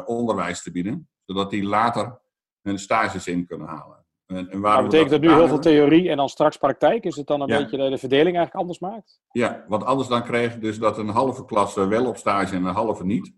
onderwijs 0.07 0.63
te 0.63 0.71
bieden, 0.71 1.09
zodat 1.25 1.51
die 1.51 1.65
later 1.65 2.21
hun 2.63 2.79
stages 2.79 3.27
in 3.27 3.47
kunnen 3.47 3.67
halen. 3.67 4.05
En, 4.27 4.51
en 4.51 4.61
maar 4.61 4.83
betekent 4.83 5.11
dat, 5.11 5.23
dat 5.23 5.31
nu 5.31 5.37
heel 5.37 5.49
veel 5.49 5.59
theorie 5.59 6.11
en 6.11 6.17
dan 6.17 6.29
straks 6.29 6.57
praktijk? 6.57 7.05
Is 7.05 7.17
het 7.17 7.27
dan 7.27 7.41
een 7.41 7.49
ja. 7.49 7.59
beetje 7.59 7.77
dat 7.77 7.91
de 7.91 7.99
verdeling 7.99 8.37
eigenlijk 8.37 8.55
anders 8.55 8.79
maakt? 8.79 9.21
Ja, 9.31 9.65
want 9.69 9.85
anders 9.85 10.09
dan 10.09 10.23
krijg 10.23 10.55
je 10.55 10.61
dus 10.61 10.79
dat 10.79 10.99
een 10.99 11.09
halve 11.09 11.45
klas 11.45 11.75
wel 11.75 12.07
op 12.07 12.17
stage 12.17 12.55
en 12.55 12.65
een 12.65 12.75
halve 12.75 13.05
niet. 13.05 13.33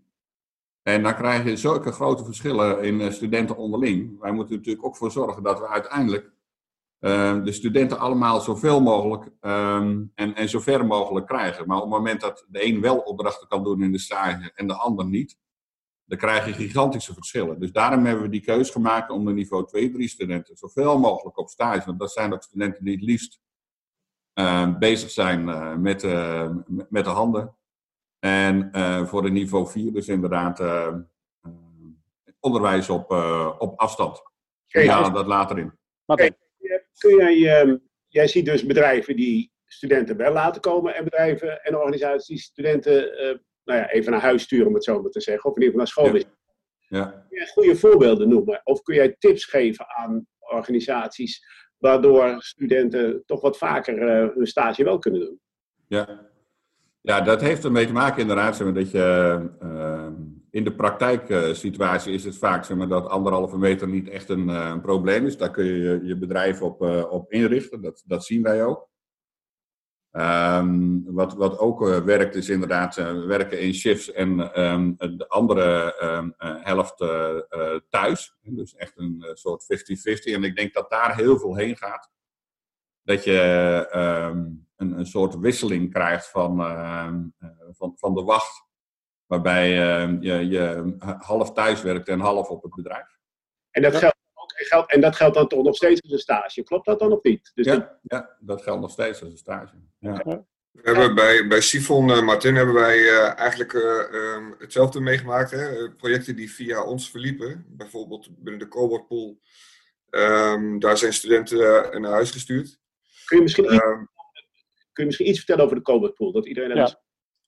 En 0.87 1.03
dan 1.03 1.15
krijg 1.15 1.43
je 1.43 1.57
zulke 1.57 1.91
grote 1.91 2.25
verschillen 2.25 2.83
in 2.83 3.13
studenten 3.13 3.57
onderling. 3.57 4.19
Wij 4.19 4.31
moeten 4.31 4.51
er 4.51 4.57
natuurlijk 4.57 4.85
ook 4.85 4.95
voor 4.95 5.11
zorgen 5.11 5.43
dat 5.43 5.59
we 5.59 5.67
uiteindelijk 5.67 6.31
uh, 6.99 7.43
de 7.43 7.51
studenten 7.51 7.99
allemaal 7.99 8.41
zoveel 8.41 8.81
mogelijk 8.81 9.23
um, 9.41 10.11
en, 10.15 10.35
en 10.35 10.49
zo 10.49 10.59
ver 10.59 10.85
mogelijk 10.85 11.27
krijgen. 11.27 11.67
Maar 11.67 11.77
op 11.77 11.83
het 11.83 11.91
moment 11.91 12.21
dat 12.21 12.45
de 12.49 12.65
een 12.65 12.81
wel 12.81 12.97
opdrachten 12.97 13.47
kan 13.47 13.63
doen 13.63 13.83
in 13.83 13.91
de 13.91 13.99
stage 13.99 14.51
en 14.55 14.67
de 14.67 14.73
ander 14.73 15.05
niet, 15.05 15.37
dan 16.05 16.17
krijg 16.17 16.45
je 16.45 16.53
gigantische 16.53 17.13
verschillen. 17.13 17.59
Dus 17.59 17.71
daarom 17.71 18.05
hebben 18.05 18.23
we 18.23 18.29
die 18.29 18.41
keuze 18.41 18.71
gemaakt 18.71 19.09
om 19.09 19.25
de 19.25 19.33
niveau 19.33 19.91
2-3 19.91 19.97
studenten 19.97 20.57
zoveel 20.57 20.99
mogelijk 20.99 21.37
op 21.37 21.49
stage, 21.49 21.85
want 21.85 21.99
dat 21.99 22.11
zijn 22.11 22.33
ook 22.33 22.43
studenten 22.43 22.83
die 22.83 22.95
het 22.95 23.03
liefst 23.03 23.39
uh, 24.39 24.77
bezig 24.77 25.11
zijn 25.11 25.47
uh, 25.47 25.75
met, 25.75 26.03
met 26.89 27.03
de 27.03 27.09
handen. 27.09 27.55
En 28.19 28.69
voor 29.07 29.21
de 29.21 29.29
niveau 29.29 29.67
4 29.67 29.93
dus 29.93 30.07
inderdaad 30.07 30.63
onderwijs 32.39 32.89
op, 32.89 33.11
op 33.59 33.79
afstand. 33.79 34.21
Ja, 34.65 35.09
dat 35.09 35.27
later 35.27 35.57
in. 35.57 35.73
Okay 36.05 36.35
kun 36.97 37.15
jij, 37.15 37.65
uh, 37.65 37.75
jij 38.07 38.27
ziet 38.27 38.45
dus 38.45 38.65
bedrijven 38.65 39.15
die 39.15 39.51
studenten 39.65 40.17
wel 40.17 40.33
laten 40.33 40.61
komen 40.61 40.95
en 40.95 41.03
bedrijven 41.03 41.63
en 41.63 41.75
organisaties 41.75 42.27
die 42.27 42.37
studenten 42.37 43.23
uh, 43.23 43.37
nou 43.63 43.79
ja, 43.79 43.89
even 43.89 44.11
naar 44.11 44.21
huis 44.21 44.43
sturen, 44.43 44.67
om 44.67 44.73
het 44.73 44.83
zo 44.83 45.01
maar 45.01 45.11
te 45.11 45.21
zeggen, 45.21 45.49
of 45.49 45.55
in 45.55 45.61
ieder 45.61 45.79
geval 45.79 46.03
naar 46.03 46.13
school. 46.13 46.31
Ja. 46.79 46.97
ja. 46.99 47.25
Kun 47.29 47.39
je 47.39 47.47
goede 47.47 47.75
voorbeelden 47.75 48.29
noemen? 48.29 48.61
Of 48.63 48.81
kun 48.81 48.95
jij 48.95 49.15
tips 49.19 49.45
geven 49.45 49.87
aan 49.87 50.27
organisaties 50.39 51.45
waardoor 51.77 52.35
studenten 52.41 53.23
toch 53.25 53.41
wat 53.41 53.57
vaker 53.57 54.01
uh, 54.01 54.35
hun 54.35 54.47
stage 54.47 54.83
wel 54.83 54.99
kunnen 54.99 55.19
doen? 55.19 55.39
Ja. 55.87 56.29
Ja, 57.07 57.21
dat 57.21 57.41
heeft 57.41 57.63
ermee 57.63 57.85
te 57.85 57.93
maken 57.93 58.21
inderdaad, 58.21 58.55
zeg 58.55 58.65
maar, 58.65 58.75
dat 58.75 58.91
je 58.91 59.49
uh, 59.63 60.07
in 60.51 60.63
de 60.63 60.75
praktijksituatie 60.75 62.13
is 62.13 62.23
het 62.23 62.37
vaak 62.37 62.65
zeg 62.65 62.77
maar, 62.77 62.87
dat 62.87 63.07
anderhalve 63.07 63.57
meter 63.57 63.87
niet 63.87 64.09
echt 64.09 64.29
een, 64.29 64.47
een 64.47 64.81
probleem 64.81 65.25
is. 65.25 65.37
Daar 65.37 65.51
kun 65.51 65.65
je 65.65 65.99
je 66.03 66.17
bedrijf 66.17 66.61
op, 66.61 66.81
uh, 66.81 67.11
op 67.11 67.31
inrichten, 67.31 67.81
dat, 67.81 68.03
dat 68.05 68.25
zien 68.25 68.41
wij 68.41 68.65
ook. 68.65 68.89
Ehm, 70.11 71.03
wat, 71.03 71.33
wat 71.33 71.59
ook 71.59 71.79
werkt 72.03 72.35
is 72.35 72.49
inderdaad 72.49 72.95
werken 73.25 73.59
in 73.59 73.73
shifts 73.73 74.11
en 74.11 74.61
um, 74.61 74.95
de 74.97 75.27
andere 75.27 75.95
helft 76.63 76.97
thuis. 77.89 78.35
Dus 78.41 78.75
echt 78.75 78.93
een 78.97 79.25
soort 79.33 79.63
50-50. 79.63 80.33
En 80.33 80.43
ik 80.43 80.55
denk 80.55 80.73
dat 80.73 80.89
daar 80.89 81.15
heel 81.15 81.39
veel 81.39 81.55
heen 81.55 81.77
gaat. 81.77 82.11
Dat 83.03 83.23
je 83.23 84.65
een, 84.77 84.99
een 84.99 85.05
soort 85.05 85.39
wisseling 85.39 85.93
krijgt 85.93 86.29
van, 86.29 86.57
van, 87.71 87.93
van 87.95 88.13
de 88.13 88.23
wacht. 88.23 88.65
Waarbij 89.25 89.69
je, 90.21 90.47
je 90.47 90.95
half 91.19 91.53
thuis 91.53 91.81
werkt 91.81 92.07
en 92.07 92.19
half 92.19 92.49
op 92.49 92.63
het 92.63 92.75
bedrijf. 92.75 93.17
En 93.71 93.81
dat 93.81 93.95
geldt 93.95 94.17
geldt, 94.65 94.91
en 94.91 95.01
dat 95.01 95.15
geldt 95.15 95.35
dan 95.35 95.47
toch 95.47 95.63
nog 95.63 95.75
steeds 95.75 96.01
als 96.01 96.11
een 96.11 96.19
stage. 96.19 96.63
Klopt 96.63 96.85
dat 96.85 96.99
dan 96.99 97.11
of 97.11 97.23
niet? 97.23 97.51
Dus 97.53 97.65
ja, 97.65 97.75
dat... 97.75 97.99
ja, 98.01 98.37
dat 98.39 98.61
geldt 98.61 98.81
nog 98.81 98.91
steeds 98.91 99.21
als 99.21 99.31
een 99.31 99.37
stage. 99.37 99.75
Ja. 99.99 100.45
We 100.71 100.81
hebben 100.83 101.15
bij, 101.15 101.47
bij 101.47 101.61
Sifon, 101.61 102.09
uh, 102.09 102.21
Martin, 102.21 102.55
hebben 102.55 102.75
wij 102.75 102.97
uh, 102.97 103.39
eigenlijk 103.39 103.73
uh, 103.73 104.13
um, 104.13 104.55
hetzelfde 104.57 104.99
meegemaakt. 104.99 105.51
Hè? 105.51 105.91
Projecten 105.91 106.35
die 106.35 106.51
via 106.51 106.83
ons 106.83 107.09
verliepen. 107.09 107.65
Bijvoorbeeld 107.67 108.27
binnen 108.37 108.59
de 108.59 108.67
Cobalt 108.67 109.07
Pool. 109.07 109.41
Um, 110.09 110.79
daar 110.79 110.97
zijn 110.97 111.13
studenten 111.13 111.57
naar 112.01 112.11
huis 112.11 112.31
gestuurd. 112.31 112.79
Kun 113.25 113.37
je 113.37 113.43
misschien, 113.43 113.81
kun 114.97 115.05
je 115.05 115.05
misschien 115.05 115.27
iets 115.27 115.37
vertellen 115.37 115.63
over 115.63 115.75
de 115.75 115.81
Cobalt 115.81 116.13
Pool? 116.13 116.31
Dat 116.31 116.47
iedereen 116.47 116.75
ja. 116.75 117.01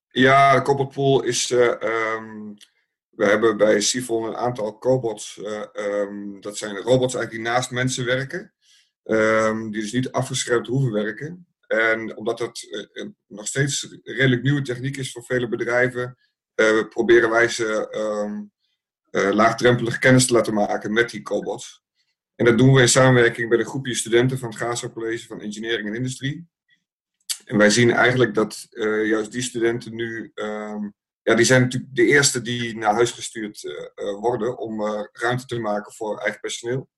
ja, 0.07 0.55
de 0.55 0.61
Cobalt 0.61 0.93
Pool 0.93 1.23
is 1.23 1.49
um, 1.49 2.57
we 3.09 3.25
hebben 3.25 3.57
bij 3.57 3.81
Sifon 3.81 4.23
een 4.23 4.35
aantal 4.35 4.77
cobots. 4.77 5.37
Uh, 5.37 5.63
um, 5.73 6.41
dat 6.41 6.57
zijn 6.57 6.75
robots 6.75 7.15
eigenlijk 7.15 7.31
die 7.31 7.53
naast 7.53 7.71
mensen 7.71 8.05
werken. 8.05 8.53
Um, 9.03 9.71
die 9.71 9.81
dus 9.81 9.91
niet 9.91 10.11
afgeschermd 10.11 10.67
hoeven 10.67 10.91
werken. 10.91 11.47
En 11.67 12.17
omdat 12.17 12.37
dat 12.37 12.61
uh, 12.93 13.05
nog 13.27 13.47
steeds 13.47 13.97
redelijk 14.03 14.41
nieuwe 14.41 14.61
techniek 14.61 14.97
is 14.97 15.11
voor 15.11 15.23
vele 15.23 15.47
bedrijven, 15.47 16.17
uh, 16.55 16.87
proberen 16.87 17.29
wij 17.29 17.47
ze 17.47 17.95
um, 18.25 18.51
laagdrempelig 19.33 19.97
kennis 19.97 20.27
te 20.27 20.33
laten 20.33 20.53
maken 20.53 20.93
met 20.93 21.09
die 21.09 21.21
cobots. 21.21 21.83
En 22.35 22.45
dat 22.45 22.57
doen 22.57 22.73
we 22.73 22.81
in 22.81 22.89
samenwerking 22.89 23.49
met 23.49 23.59
een 23.59 23.65
groepje 23.65 23.95
studenten 23.95 24.37
van 24.37 24.49
het 24.49 24.57
Gaza 24.57 24.89
College 24.89 25.27
van 25.27 25.41
Engineering 25.41 25.87
en 25.87 25.95
Industrie. 25.95 26.47
En 27.49 27.57
wij 27.57 27.69
zien 27.69 27.91
eigenlijk 27.91 28.33
dat 28.33 28.67
juist 29.03 29.31
die 29.31 29.41
studenten 29.41 29.95
nu 29.95 30.31
ja, 31.21 31.35
die 31.35 31.45
zijn 31.45 31.61
natuurlijk 31.61 31.95
de 31.95 32.05
eerste 32.05 32.41
die 32.41 32.77
naar 32.77 32.93
huis 32.93 33.11
gestuurd 33.11 33.63
uh, 33.63 34.19
worden 34.19 34.57
om 34.57 34.81
ruimte 35.11 35.45
te 35.45 35.59
maken 35.59 35.93
voor 35.93 36.17
eigen 36.17 36.39
personeel. 36.39 36.89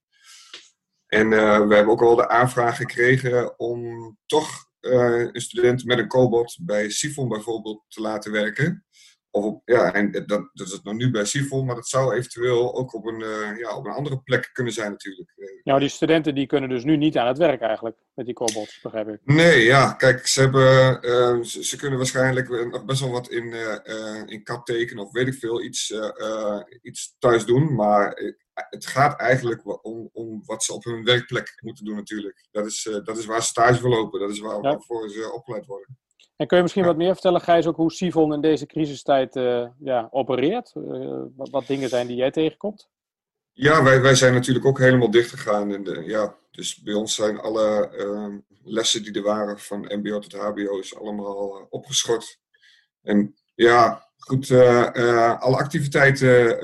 En 1.08 1.29
we 1.29 1.75
hebben 1.75 1.88
ook 1.88 2.01
al 2.01 2.15
de 2.15 2.29
aanvraag 2.29 2.77
gekregen 2.77 3.60
om 3.60 4.17
toch 4.25 4.70
een 4.79 5.41
student 5.41 5.86
met 5.86 5.98
een 5.98 6.08
cobot 6.08 6.58
bij 6.62 6.89
Sifon 6.89 7.27
bijvoorbeeld 7.27 7.84
te 7.88 8.01
laten 8.01 8.31
werken. 8.31 8.86
Of 9.33 9.43
op, 9.43 9.61
ja, 9.65 9.93
en 9.93 10.11
dat, 10.11 10.27
dat 10.27 10.67
is 10.67 10.71
het 10.71 10.83
nog 10.83 10.93
nu 10.93 11.11
bij 11.11 11.25
Sifon, 11.25 11.65
maar 11.65 11.75
dat 11.75 11.88
zou 11.88 12.13
eventueel 12.13 12.75
ook 12.75 12.93
op 12.93 13.05
een, 13.05 13.19
uh, 13.19 13.57
ja, 13.57 13.75
op 13.75 13.85
een 13.85 13.91
andere 13.91 14.21
plek 14.21 14.50
kunnen 14.53 14.73
zijn 14.73 14.91
natuurlijk. 14.91 15.33
Ja, 15.63 15.79
die 15.79 15.89
studenten 15.89 16.35
die 16.35 16.45
kunnen 16.45 16.69
dus 16.69 16.83
nu 16.83 16.97
niet 16.97 17.17
aan 17.17 17.27
het 17.27 17.38
werk 17.38 17.61
eigenlijk, 17.61 17.97
met 18.13 18.25
die 18.25 18.35
cobots, 18.35 18.81
begrijp 18.81 19.07
ik. 19.07 19.19
Nee, 19.23 19.63
ja, 19.63 19.93
kijk, 19.93 20.27
ze, 20.27 20.41
hebben, 20.41 21.05
uh, 21.05 21.43
ze, 21.43 21.63
ze, 21.63 21.77
kunnen 21.77 21.97
waarschijnlijk 21.97 22.71
nog 22.71 22.85
best 22.85 23.00
wel 23.00 23.11
wat 23.11 23.29
in, 23.29 23.45
uh, 23.45 24.23
in 24.25 24.43
CAD 24.43 24.65
tekenen 24.65 25.03
of 25.03 25.11
weet 25.11 25.27
ik 25.27 25.33
veel, 25.33 25.63
iets, 25.63 25.93
iets 26.81 27.15
thuis 27.19 27.45
doen, 27.45 27.75
maar 27.75 28.21
het 28.53 28.85
gaat 28.85 29.19
eigenlijk 29.19 29.85
om, 29.85 30.09
om 30.13 30.41
wat 30.45 30.63
ze 30.63 30.73
op 30.73 30.83
hun 30.83 31.03
werkplek 31.03 31.59
moeten 31.63 31.85
doen 31.85 31.95
natuurlijk. 31.95 32.47
Dat 32.51 32.65
is, 32.65 32.89
dat 33.03 33.17
is 33.17 33.25
waar 33.25 33.41
ze 33.41 33.47
stage 33.47 33.79
verlopen, 33.79 34.19
dat 34.19 34.29
is 34.29 34.39
waar, 34.39 34.55
ja. 34.55 34.61
waarvoor 34.61 35.09
ze 35.09 35.31
opgeleid 35.31 35.65
worden. 35.65 36.00
En 36.41 36.48
kun 36.48 36.57
je 36.57 36.63
misschien 36.63 36.86
wat 36.86 36.98
meer 36.98 37.13
vertellen, 37.13 37.41
Gijs, 37.41 37.67
ook 37.67 37.75
hoe 37.75 37.91
Sivon 37.91 38.33
in 38.33 38.41
deze 38.41 38.65
crisistijd 38.65 39.36
uh, 39.36 39.67
ja, 39.79 40.07
opereert? 40.12 40.74
Uh, 40.75 41.21
wat, 41.36 41.50
wat, 41.50 41.67
dingen 41.67 41.89
zijn 41.89 42.07
die 42.07 42.15
jij 42.15 42.31
tegenkomt? 42.31 42.89
Ja, 43.51 43.83
wij, 43.83 44.01
wij 44.01 44.15
zijn 44.15 44.33
natuurlijk 44.33 44.65
ook 44.65 44.79
helemaal 44.79 45.12
dicht 45.12 45.29
gegaan. 45.29 45.74
In 45.74 45.83
de, 45.83 46.03
ja, 46.05 46.38
dus 46.51 46.81
bij 46.81 46.93
ons 46.93 47.15
zijn 47.15 47.39
alle 47.39 47.91
uh, 47.98 48.36
lessen 48.63 49.03
die 49.03 49.13
er 49.13 49.21
waren, 49.21 49.60
van 49.60 49.91
MBO 49.95 50.19
tot 50.19 50.33
HBO, 50.33 50.79
is 50.79 50.95
allemaal 50.95 51.60
uh, 51.60 51.65
opgeschort. 51.69 52.39
En 53.01 53.36
ja, 53.55 54.10
goed, 54.17 54.51
alle 55.39 55.57
activiteiten, 55.57 56.60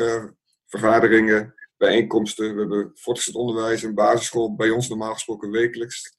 vergaderingen, 0.65 1.53
bijeenkomsten. 1.77 2.53
We 2.53 2.59
hebben 2.59 2.91
voortgezet 2.93 3.35
onderwijs 3.35 3.83
en 3.83 3.95
basisschool 3.95 4.55
bij 4.55 4.69
ons 4.69 4.87
normaal 4.87 5.13
gesproken 5.13 5.51
wekelijks. 5.51 6.17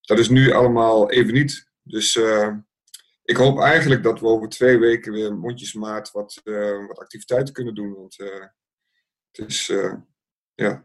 Dat 0.00 0.18
is 0.18 0.28
nu 0.28 0.52
allemaal 0.52 1.10
even 1.10 1.32
niet. 1.32 1.70
Dus 1.82 2.18
ik 3.24 3.36
hoop 3.36 3.58
eigenlijk 3.58 4.02
dat 4.02 4.20
we 4.20 4.26
over 4.26 4.48
twee 4.48 4.78
weken 4.78 5.12
weer 5.12 5.34
mondjesmaat 5.36 6.10
wat, 6.10 6.40
uh, 6.44 6.86
wat 6.86 6.98
activiteiten 6.98 7.54
kunnen 7.54 7.74
doen. 7.74 7.94
Want 7.94 8.18
uh, 8.18 8.46
het, 9.30 9.48
is, 9.48 9.68
uh, 9.68 9.94
ja, 10.54 10.84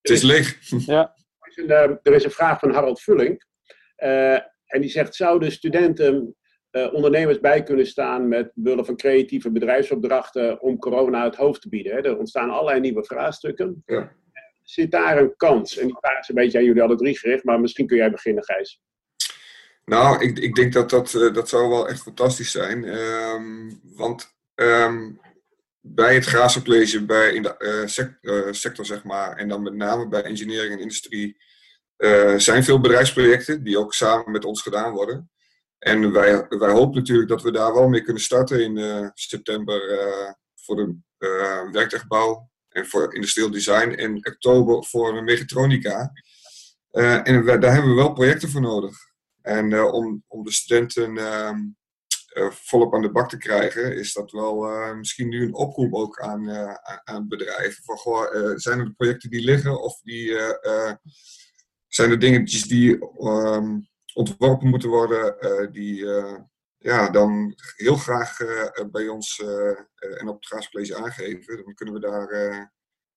het 0.00 0.12
is 0.12 0.22
leeg. 0.22 0.68
Ja. 0.86 1.14
Er, 1.40 1.64
is 1.64 1.70
een, 1.70 1.98
er 2.02 2.14
is 2.14 2.24
een 2.24 2.30
vraag 2.30 2.58
van 2.58 2.72
Harold 2.72 3.00
Vulling. 3.00 3.44
en 3.96 4.80
die 4.80 4.90
zegt, 4.90 5.14
zouden 5.14 5.52
studenten 5.52 6.36
ondernemers 6.70 7.40
bij 7.40 7.62
kunnen 7.62 7.86
staan 7.86 8.28
met 8.28 8.50
willen 8.54 8.84
van 8.84 8.96
creatieve 8.96 9.50
bedrijfsopdrachten 9.50 10.60
om 10.60 10.78
corona 10.78 11.24
het 11.24 11.36
hoofd 11.36 11.62
te 11.62 11.68
bieden? 11.68 11.92
Hè? 11.92 12.00
Er 12.00 12.18
ontstaan 12.18 12.50
allerlei 12.50 12.80
nieuwe 12.80 13.04
vraagstukken. 13.04 13.82
Ja. 13.86 14.12
Zit 14.62 14.90
daar 14.90 15.18
een 15.18 15.36
kans? 15.36 15.76
En 15.78 15.86
die 15.86 15.96
vraag 16.00 16.18
is 16.18 16.28
een 16.28 16.34
beetje 16.34 16.58
aan 16.58 16.64
jullie 16.64 16.82
alle 16.82 16.96
drie 16.96 17.18
gericht, 17.18 17.44
maar 17.44 17.60
misschien 17.60 17.86
kun 17.86 17.96
jij 17.96 18.10
beginnen, 18.10 18.44
Gijs. 18.44 18.80
Nou, 19.90 20.22
ik, 20.22 20.38
ik 20.38 20.54
denk 20.54 20.72
dat 20.72 20.90
dat, 20.90 21.12
uh, 21.12 21.34
dat 21.34 21.48
zou 21.48 21.68
wel 21.68 21.88
echt 21.88 22.02
fantastisch 22.02 22.50
zijn. 22.50 22.84
Um, 22.84 23.80
want 23.82 24.34
um, 24.54 25.20
bij 25.80 26.14
het 26.14 26.24
Grazencollege, 26.24 27.04
bij 27.04 27.32
in 27.34 27.42
de 27.42 27.54
uh, 27.58 27.86
sec, 27.86 28.18
uh, 28.20 28.46
sector 28.50 28.86
zeg 28.86 29.04
maar, 29.04 29.36
en 29.36 29.48
dan 29.48 29.62
met 29.62 29.74
name 29.74 30.08
bij 30.08 30.22
engineering 30.22 30.72
en 30.72 30.80
industrie, 30.80 31.36
zijn 32.36 32.64
veel 32.64 32.80
bedrijfsprojecten 32.80 33.62
die 33.62 33.78
ook 33.78 33.94
samen 33.94 34.30
met 34.30 34.44
ons 34.44 34.62
gedaan 34.62 34.92
worden. 34.92 35.30
En 35.78 36.12
wij, 36.12 36.46
wij 36.48 36.70
hopen 36.70 36.96
natuurlijk 36.96 37.28
dat 37.28 37.42
we 37.42 37.52
daar 37.52 37.74
wel 37.74 37.88
mee 37.88 38.02
kunnen 38.02 38.22
starten 38.22 38.62
in 38.62 39.10
september 39.14 39.80
voor 40.54 40.76
de 40.76 40.96
werktuigbouw 41.72 42.50
en 42.68 42.86
voor 42.86 43.14
industrieel 43.14 43.50
design. 43.50 43.90
En 43.90 44.16
oktober 44.16 44.84
voor 44.84 45.24
mechatronica. 45.24 46.12
en 46.90 47.44
daar 47.44 47.72
hebben 47.72 47.90
we 47.90 47.96
wel 47.96 48.12
projecten 48.12 48.48
voor 48.48 48.60
nodig. 48.60 49.09
En 49.42 49.70
uh, 49.70 49.92
om, 49.92 50.24
om 50.26 50.44
de 50.44 50.52
studenten 50.52 51.16
uh, 51.16 51.56
uh, 52.34 52.50
volop 52.50 52.94
aan 52.94 53.02
de 53.02 53.10
bak 53.10 53.28
te 53.28 53.36
krijgen, 53.36 53.96
is 53.96 54.12
dat 54.12 54.30
wel 54.30 54.66
eh, 54.66 54.94
misschien 54.94 55.28
nu 55.28 55.42
een 55.42 55.54
oproep 55.54 55.94
ook 55.94 56.20
aan, 56.20 56.50
aan 57.04 57.28
bedrijven. 57.28 57.84
Van, 57.84 57.96
goh, 57.96 58.56
zijn 58.56 58.78
er 58.78 58.92
projecten 58.92 59.30
die 59.30 59.44
liggen 59.44 59.82
of 59.82 60.00
die, 60.00 60.36
zijn 61.86 62.10
er 62.10 62.18
dingetjes 62.18 62.62
die 62.62 62.98
um, 63.20 63.88
ontworpen 64.14 64.68
moeten 64.68 64.88
worden, 64.88 65.36
die 65.72 66.06
ja, 66.78 67.10
dan 67.10 67.54
heel 67.76 67.96
graag 67.96 68.36
bij 68.90 69.08
ons 69.08 69.42
en 69.98 70.28
op 70.28 70.34
het 70.34 70.46
Graascollege 70.46 70.96
aangeven. 70.96 71.64
Dan 71.64 71.74
kunnen 71.74 71.94
we 71.94 72.00
daar 72.00 72.26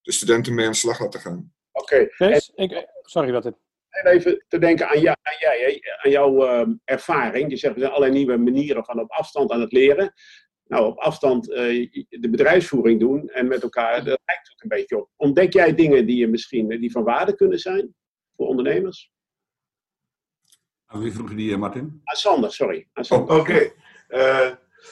de 0.01 0.11
studenten 0.11 0.53
mee 0.53 0.65
aan 0.65 0.71
de 0.71 0.77
slag 0.77 0.99
laten 0.99 1.19
gaan. 1.19 1.53
Oké. 1.71 2.09
Okay. 2.15 2.81
Sorry, 3.01 3.31
wat 3.31 3.43
het 3.43 3.55
even 4.01 4.45
te 4.47 4.57
denken 4.57 4.89
aan, 4.89 4.99
jou, 4.99 5.15
aan, 5.21 5.35
jij, 5.39 5.81
aan 6.03 6.11
jouw 6.11 6.45
uh, 6.45 6.73
ervaring. 6.83 7.49
Je 7.49 7.57
zegt, 7.57 7.73
er 7.73 7.79
zijn 7.79 7.91
allerlei 7.91 8.17
nieuwe 8.17 8.37
manieren 8.37 8.85
van 8.85 8.99
op 8.99 9.11
afstand 9.11 9.51
aan 9.51 9.61
het 9.61 9.71
leren. 9.71 10.13
Nou, 10.67 10.85
op 10.85 10.97
afstand 10.97 11.49
uh, 11.49 11.55
de 12.09 12.29
bedrijfsvoering 12.29 12.99
doen 12.99 13.29
en 13.29 13.47
met 13.47 13.63
elkaar, 13.63 14.03
dat 14.03 14.21
lijkt 14.25 14.51
ook 14.51 14.61
een 14.61 14.77
beetje 14.77 14.97
op. 14.97 15.09
Ontdek 15.15 15.53
jij 15.53 15.75
dingen 15.75 16.05
die, 16.05 16.17
je 16.17 16.27
misschien, 16.27 16.67
die 16.67 16.91
van 16.91 17.03
waarde 17.03 17.35
kunnen 17.35 17.59
zijn 17.59 17.95
voor 18.35 18.47
ondernemers? 18.47 19.11
Aan 20.85 21.01
wie 21.01 21.11
vroeg 21.11 21.29
je 21.29 21.35
die, 21.35 21.57
Martin? 21.57 22.01
Aan 22.03 22.15
Sander, 22.15 22.53
sorry. 22.53 22.87
Oh, 22.93 23.21
Oké. 23.21 23.33
Okay. 23.33 23.73
Uh, 24.09 24.51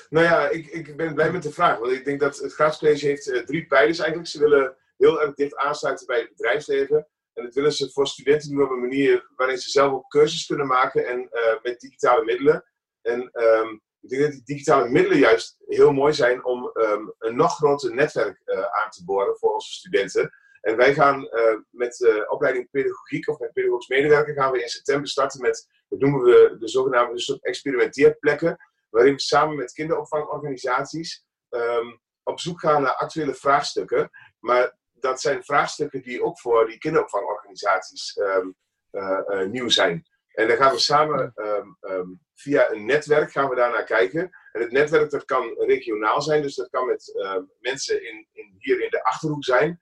nou 0.09 0.25
ja, 0.25 0.49
ik, 0.49 0.67
ik 0.67 0.97
ben 0.97 1.13
blij 1.13 1.31
met 1.31 1.43
de 1.43 1.51
vraag. 1.51 1.79
Want 1.79 1.91
ik 1.91 2.05
denk 2.05 2.19
dat 2.19 2.37
het 2.37 2.53
Graadscollege 2.53 3.05
heeft 3.05 3.43
drie 3.45 3.67
pijlers 3.67 3.99
eigenlijk. 3.99 4.29
Ze 4.29 4.39
willen 4.39 4.75
heel 4.97 5.21
erg 5.21 5.33
dicht 5.33 5.55
aansluiten 5.55 6.05
bij 6.05 6.19
het 6.19 6.29
bedrijfsleven. 6.29 7.07
En 7.33 7.43
dat 7.43 7.53
willen 7.53 7.73
ze 7.73 7.91
voor 7.91 8.07
studenten 8.07 8.49
doen 8.49 8.63
op 8.63 8.69
een 8.69 8.79
manier 8.79 9.29
waarin 9.35 9.57
ze 9.57 9.69
zelf 9.69 9.91
ook 9.91 10.09
keuzes 10.09 10.45
kunnen 10.45 10.67
maken 10.67 11.07
en 11.07 11.19
uh, 11.19 11.61
met 11.61 11.79
digitale 11.79 12.23
middelen. 12.23 12.65
En 13.01 13.29
um, 13.33 13.81
ik 14.01 14.09
denk 14.09 14.21
dat 14.21 14.31
die 14.31 14.43
digitale 14.43 14.89
middelen 14.89 15.17
juist 15.17 15.55
heel 15.65 15.91
mooi 15.91 16.13
zijn 16.13 16.45
om 16.45 16.71
um, 16.73 17.13
een 17.17 17.35
nog 17.35 17.55
groter 17.55 17.93
netwerk 17.95 18.41
uh, 18.45 18.59
aan 18.59 18.89
te 18.89 19.03
boren 19.05 19.37
voor 19.37 19.53
onze 19.53 19.71
studenten. 19.71 20.33
En 20.61 20.77
wij 20.77 20.93
gaan 20.93 21.23
uh, 21.23 21.57
met 21.69 21.95
de 21.95 22.25
opleiding 22.29 22.69
pedagogiek 22.71 23.27
of 23.27 23.39
met 23.39 23.53
pedagogisch 23.53 23.87
medewerker 23.87 24.33
gaan 24.33 24.51
we 24.51 24.61
in 24.61 24.69
september 24.69 25.07
starten 25.07 25.41
met, 25.41 25.67
dat 25.89 25.99
noemen 25.99 26.21
we 26.21 26.55
de 26.59 26.67
zogenaamde 26.67 27.19
soort 27.19 27.43
experimenteerplekken, 27.43 28.57
waarin 28.89 29.13
we 29.13 29.19
samen 29.19 29.55
met 29.55 29.73
kinderopvangorganisaties 29.73 31.25
um, 31.49 31.99
op 32.23 32.39
zoek 32.39 32.59
gaan 32.59 32.81
naar 32.81 32.95
actuele 32.95 33.33
vraagstukken. 33.33 34.09
Maar 34.39 34.77
dat 35.01 35.21
zijn 35.21 35.43
vraagstukken 35.43 36.01
die 36.01 36.23
ook 36.23 36.39
voor 36.39 36.67
die 36.67 36.77
kinderopvangorganisaties 36.77 38.17
um, 38.17 38.55
uh, 38.91 39.19
uh, 39.27 39.47
nieuw 39.47 39.69
zijn. 39.69 40.05
En 40.31 40.47
daar 40.47 40.57
gaan 40.57 40.71
we 40.71 40.79
samen 40.79 41.33
um, 41.35 41.77
um, 41.81 42.21
via 42.35 42.71
een 42.71 42.85
netwerk 42.85 43.31
gaan 43.31 43.49
we 43.49 43.55
daarnaar 43.55 43.83
kijken. 43.83 44.29
En 44.51 44.61
het 44.61 44.71
netwerk 44.71 45.09
dat 45.09 45.25
kan 45.25 45.55
regionaal 45.57 46.21
zijn, 46.21 46.41
dus 46.41 46.55
dat 46.55 46.69
kan 46.69 46.87
met 46.87 47.13
mensen 47.59 48.07
in, 48.07 48.27
in, 48.31 48.55
hier 48.57 48.81
in 48.83 48.89
de 48.89 49.03
achterhoek 49.03 49.43
zijn. 49.43 49.79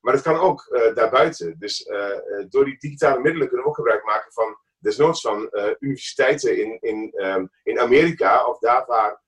Maar 0.00 0.14
het 0.14 0.22
kan 0.22 0.38
ook 0.38 0.68
uh, 0.70 0.94
daarbuiten. 0.94 1.58
Dus 1.58 1.90
door 2.48 2.64
die 2.64 2.78
digitale 2.78 3.20
middelen 3.20 3.46
kunnen 3.46 3.64
we 3.64 3.70
ook 3.70 3.76
gebruik 3.76 4.04
maken 4.04 4.32
van 4.32 4.58
desnoods 4.78 5.20
van 5.20 5.50
universiteiten 5.78 6.58
in, 6.58 6.78
in, 6.80 7.12
in 7.62 7.80
Amerika 7.80 8.46
of 8.46 8.58
daar 8.58 8.86
waar 8.86 9.20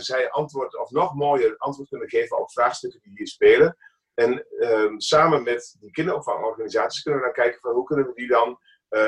zij 0.00 0.30
antwoord 0.30 0.78
of 0.78 0.90
nog 0.90 1.14
mooier 1.14 1.54
antwoord 1.56 1.88
kunnen 1.88 2.08
geven 2.08 2.38
op 2.38 2.52
vraagstukken 2.52 3.00
die 3.02 3.12
hier 3.16 3.28
spelen. 3.28 3.76
En 4.14 4.46
um, 4.60 5.00
samen 5.00 5.42
met 5.42 5.76
die 5.80 5.90
kinderopvangorganisaties 5.90 7.02
kunnen 7.02 7.20
we 7.20 7.26
naar 7.26 7.36
kijken 7.36 7.60
van 7.60 7.72
hoe 7.72 7.84
kunnen 7.84 8.06
we 8.06 8.14
die 8.14 8.28
dan 8.28 8.58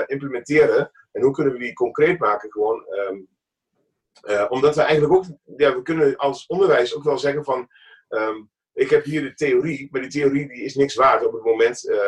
implementeren 0.07 0.91
en 1.13 1.23
hoe 1.23 1.33
kunnen 1.33 1.53
we 1.53 1.59
die 1.59 1.73
concreet 1.73 2.19
maken 2.19 2.53
gewoon. 2.53 2.87
Um, 3.09 3.29
uh, 4.23 4.47
omdat 4.49 4.75
we 4.75 4.83
eigenlijk 4.83 5.13
ook, 5.13 5.25
ja, 5.57 5.75
we 5.75 5.83
kunnen 5.83 6.17
als 6.17 6.47
onderwijs 6.47 6.95
ook 6.95 7.03
wel 7.03 7.19
zeggen 7.19 7.45
van, 7.45 7.69
um, 8.09 8.51
ik 8.73 8.91
heb 8.91 9.05
hier 9.05 9.23
de 9.23 9.35
theorie, 9.35 9.89
maar 9.91 10.01
die 10.01 10.11
theorie 10.11 10.49
die 10.49 10.63
is 10.63 10.75
niks 10.75 10.95
waard 10.95 11.27
op 11.27 11.33
het 11.33 11.45
moment 11.45 11.89
uh, 11.89 11.99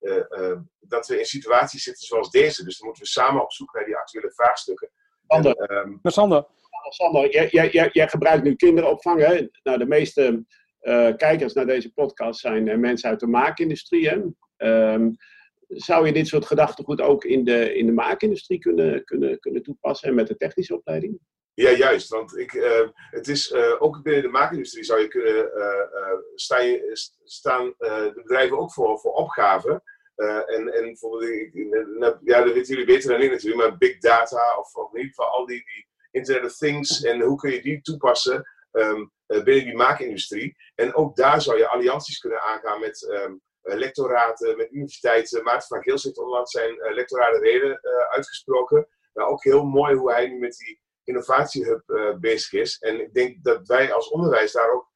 uh, 0.00 0.58
dat 0.80 1.06
we 1.06 1.18
in 1.18 1.24
situaties 1.24 1.82
zitten 1.82 2.06
zoals 2.06 2.30
deze. 2.30 2.64
Dus 2.64 2.78
dan 2.78 2.86
moeten 2.86 3.04
we 3.04 3.10
samen 3.10 3.42
op 3.42 3.52
zoek 3.52 3.74
naar 3.74 3.84
die 3.84 3.96
actuele 3.96 4.32
vraagstukken. 4.32 4.90
Sander, 5.26 5.56
en, 5.56 5.76
um, 5.76 6.00
Sander. 6.02 6.46
Sander 6.88 7.30
jij, 7.30 7.48
jij, 7.48 7.90
jij, 7.92 8.08
gebruikt 8.08 8.44
nu 8.44 8.54
kinderopvang. 8.54 9.20
Hè? 9.20 9.48
Nou, 9.62 9.78
de 9.78 9.86
meeste 9.86 10.44
kijkers 11.16 11.52
naar 11.52 11.66
deze 11.66 11.92
podcast 11.92 12.40
zijn 12.40 12.80
mensen 12.80 13.10
uit 13.10 13.20
de 13.20 13.26
maakindustrie. 13.26 14.08
Hè? 14.08 14.20
Um, 14.92 15.16
zou 15.68 16.06
je 16.06 16.12
dit 16.12 16.26
soort 16.26 16.46
gedachtegoed 16.46 17.00
ook 17.00 17.24
in 17.24 17.44
de, 17.44 17.74
in 17.74 17.86
de 17.86 17.92
maakindustrie 17.92 18.58
kunnen, 18.58 19.04
kunnen, 19.04 19.38
kunnen 19.38 19.62
toepassen 19.62 20.08
en 20.08 20.14
met 20.14 20.26
de 20.26 20.36
technische 20.36 20.74
opleiding? 20.74 21.18
Ja, 21.54 21.70
juist. 21.70 22.08
Want 22.08 22.38
ik, 22.38 22.52
uh, 22.52 22.88
het 22.94 23.28
is, 23.28 23.50
uh, 23.50 23.82
ook 23.82 24.02
binnen 24.02 24.22
de 24.22 24.28
maakindustrie 24.28 24.84
zou 24.84 25.00
je 25.00 25.08
kunnen 25.08 25.50
uh, 25.56 26.18
sta 26.34 26.58
je, 26.58 26.90
staan 27.24 27.74
de 27.78 28.12
bedrijven 28.14 28.58
ook 28.58 28.72
voor, 28.72 28.98
voor 28.98 29.12
opgaven. 29.12 29.82
en, 30.46 30.72
en 30.72 30.82
bijvoorbeeld, 30.82 31.52
ja, 32.24 32.42
dat 32.42 32.52
weten 32.52 32.74
jullie 32.74 32.84
beter 32.84 33.10
dan 33.10 33.20
ik 33.20 33.30
natuurlijk, 33.30 33.68
maar 33.68 33.78
big 33.78 33.98
data 33.98 34.58
of, 34.58 34.74
of 34.74 34.94
in 34.94 35.12
al 35.14 35.46
die, 35.46 35.64
die 35.64 35.86
Internet 36.10 36.44
of 36.44 36.56
Things 36.56 37.02
en 37.02 37.20
hoe 37.20 37.36
kun 37.36 37.50
je 37.50 37.62
die 37.62 37.80
toepassen 37.80 38.48
um, 38.72 39.12
binnen 39.26 39.64
die 39.64 39.76
maakindustrie. 39.76 40.56
En 40.74 40.94
ook 40.94 41.16
daar 41.16 41.40
zou 41.40 41.58
je 41.58 41.68
allianties 41.68 42.18
kunnen 42.18 42.40
aangaan 42.40 42.80
met 42.80 43.08
um, 43.10 43.40
lectoraten, 43.62 44.56
met 44.56 44.72
universiteiten. 44.72 45.42
Maarten 45.42 45.68
van 45.68 45.82
Geels 45.82 46.02
heeft 46.02 46.18
onlangs 46.18 46.50
zijn 46.50 46.74
lectorale 46.94 47.38
reden 47.38 47.80
uitgesproken. 48.10 48.86
Nou, 49.14 49.30
ook 49.30 49.44
heel 49.44 49.64
mooi 49.64 49.94
hoe 49.94 50.12
hij 50.12 50.26
nu 50.26 50.38
met 50.38 50.56
die 50.56 50.80
innovatiehub 51.04 51.82
bezig 52.20 52.52
is. 52.60 52.78
En 52.78 53.00
ik 53.00 53.14
denk 53.14 53.44
dat 53.44 53.66
wij 53.66 53.92
als 53.92 54.08
onderwijs 54.08 54.52
daar 54.52 54.72
ook 54.72 54.90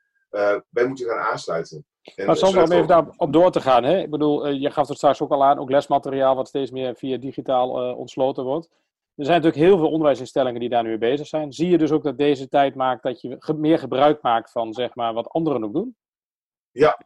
bij 0.70 0.86
moeten 0.86 1.06
gaan 1.06 1.30
aansluiten. 1.30 1.86
En 2.14 2.26
maar 2.26 2.36
Sander, 2.36 2.62
om 2.62 2.72
even 2.72 2.86
daarop 2.86 3.32
door 3.32 3.50
te 3.50 3.60
gaan. 3.60 3.84
Hè? 3.84 3.98
Ik 3.98 4.10
bedoel, 4.10 4.48
je 4.48 4.70
gaf 4.70 4.88
het 4.88 4.96
straks 4.96 5.20
ook 5.20 5.30
al 5.30 5.44
aan, 5.44 5.58
ook 5.58 5.70
lesmateriaal 5.70 6.34
wat 6.34 6.48
steeds 6.48 6.70
meer 6.70 6.96
via 6.96 7.16
digitaal 7.16 7.94
ontsloten 7.94 8.44
wordt. 8.44 8.68
Er 9.18 9.24
zijn 9.24 9.42
natuurlijk 9.42 9.68
heel 9.70 9.78
veel 9.78 9.90
onderwijsinstellingen 9.90 10.60
die 10.60 10.68
daar 10.68 10.82
nu 10.82 10.88
mee 10.88 10.98
bezig 10.98 11.26
zijn. 11.26 11.52
Zie 11.52 11.68
je 11.68 11.78
dus 11.78 11.90
ook 11.90 12.02
dat 12.02 12.18
deze 12.18 12.48
tijd 12.48 12.74
maakt 12.74 13.02
dat 13.02 13.20
je 13.20 13.54
meer 13.56 13.78
gebruik 13.78 14.22
maakt 14.22 14.50
van 14.50 14.72
zeg 14.72 14.94
maar, 14.94 15.12
wat 15.12 15.28
anderen 15.28 15.64
ook 15.64 15.72
doen? 15.72 15.96
Ja. 16.70 16.98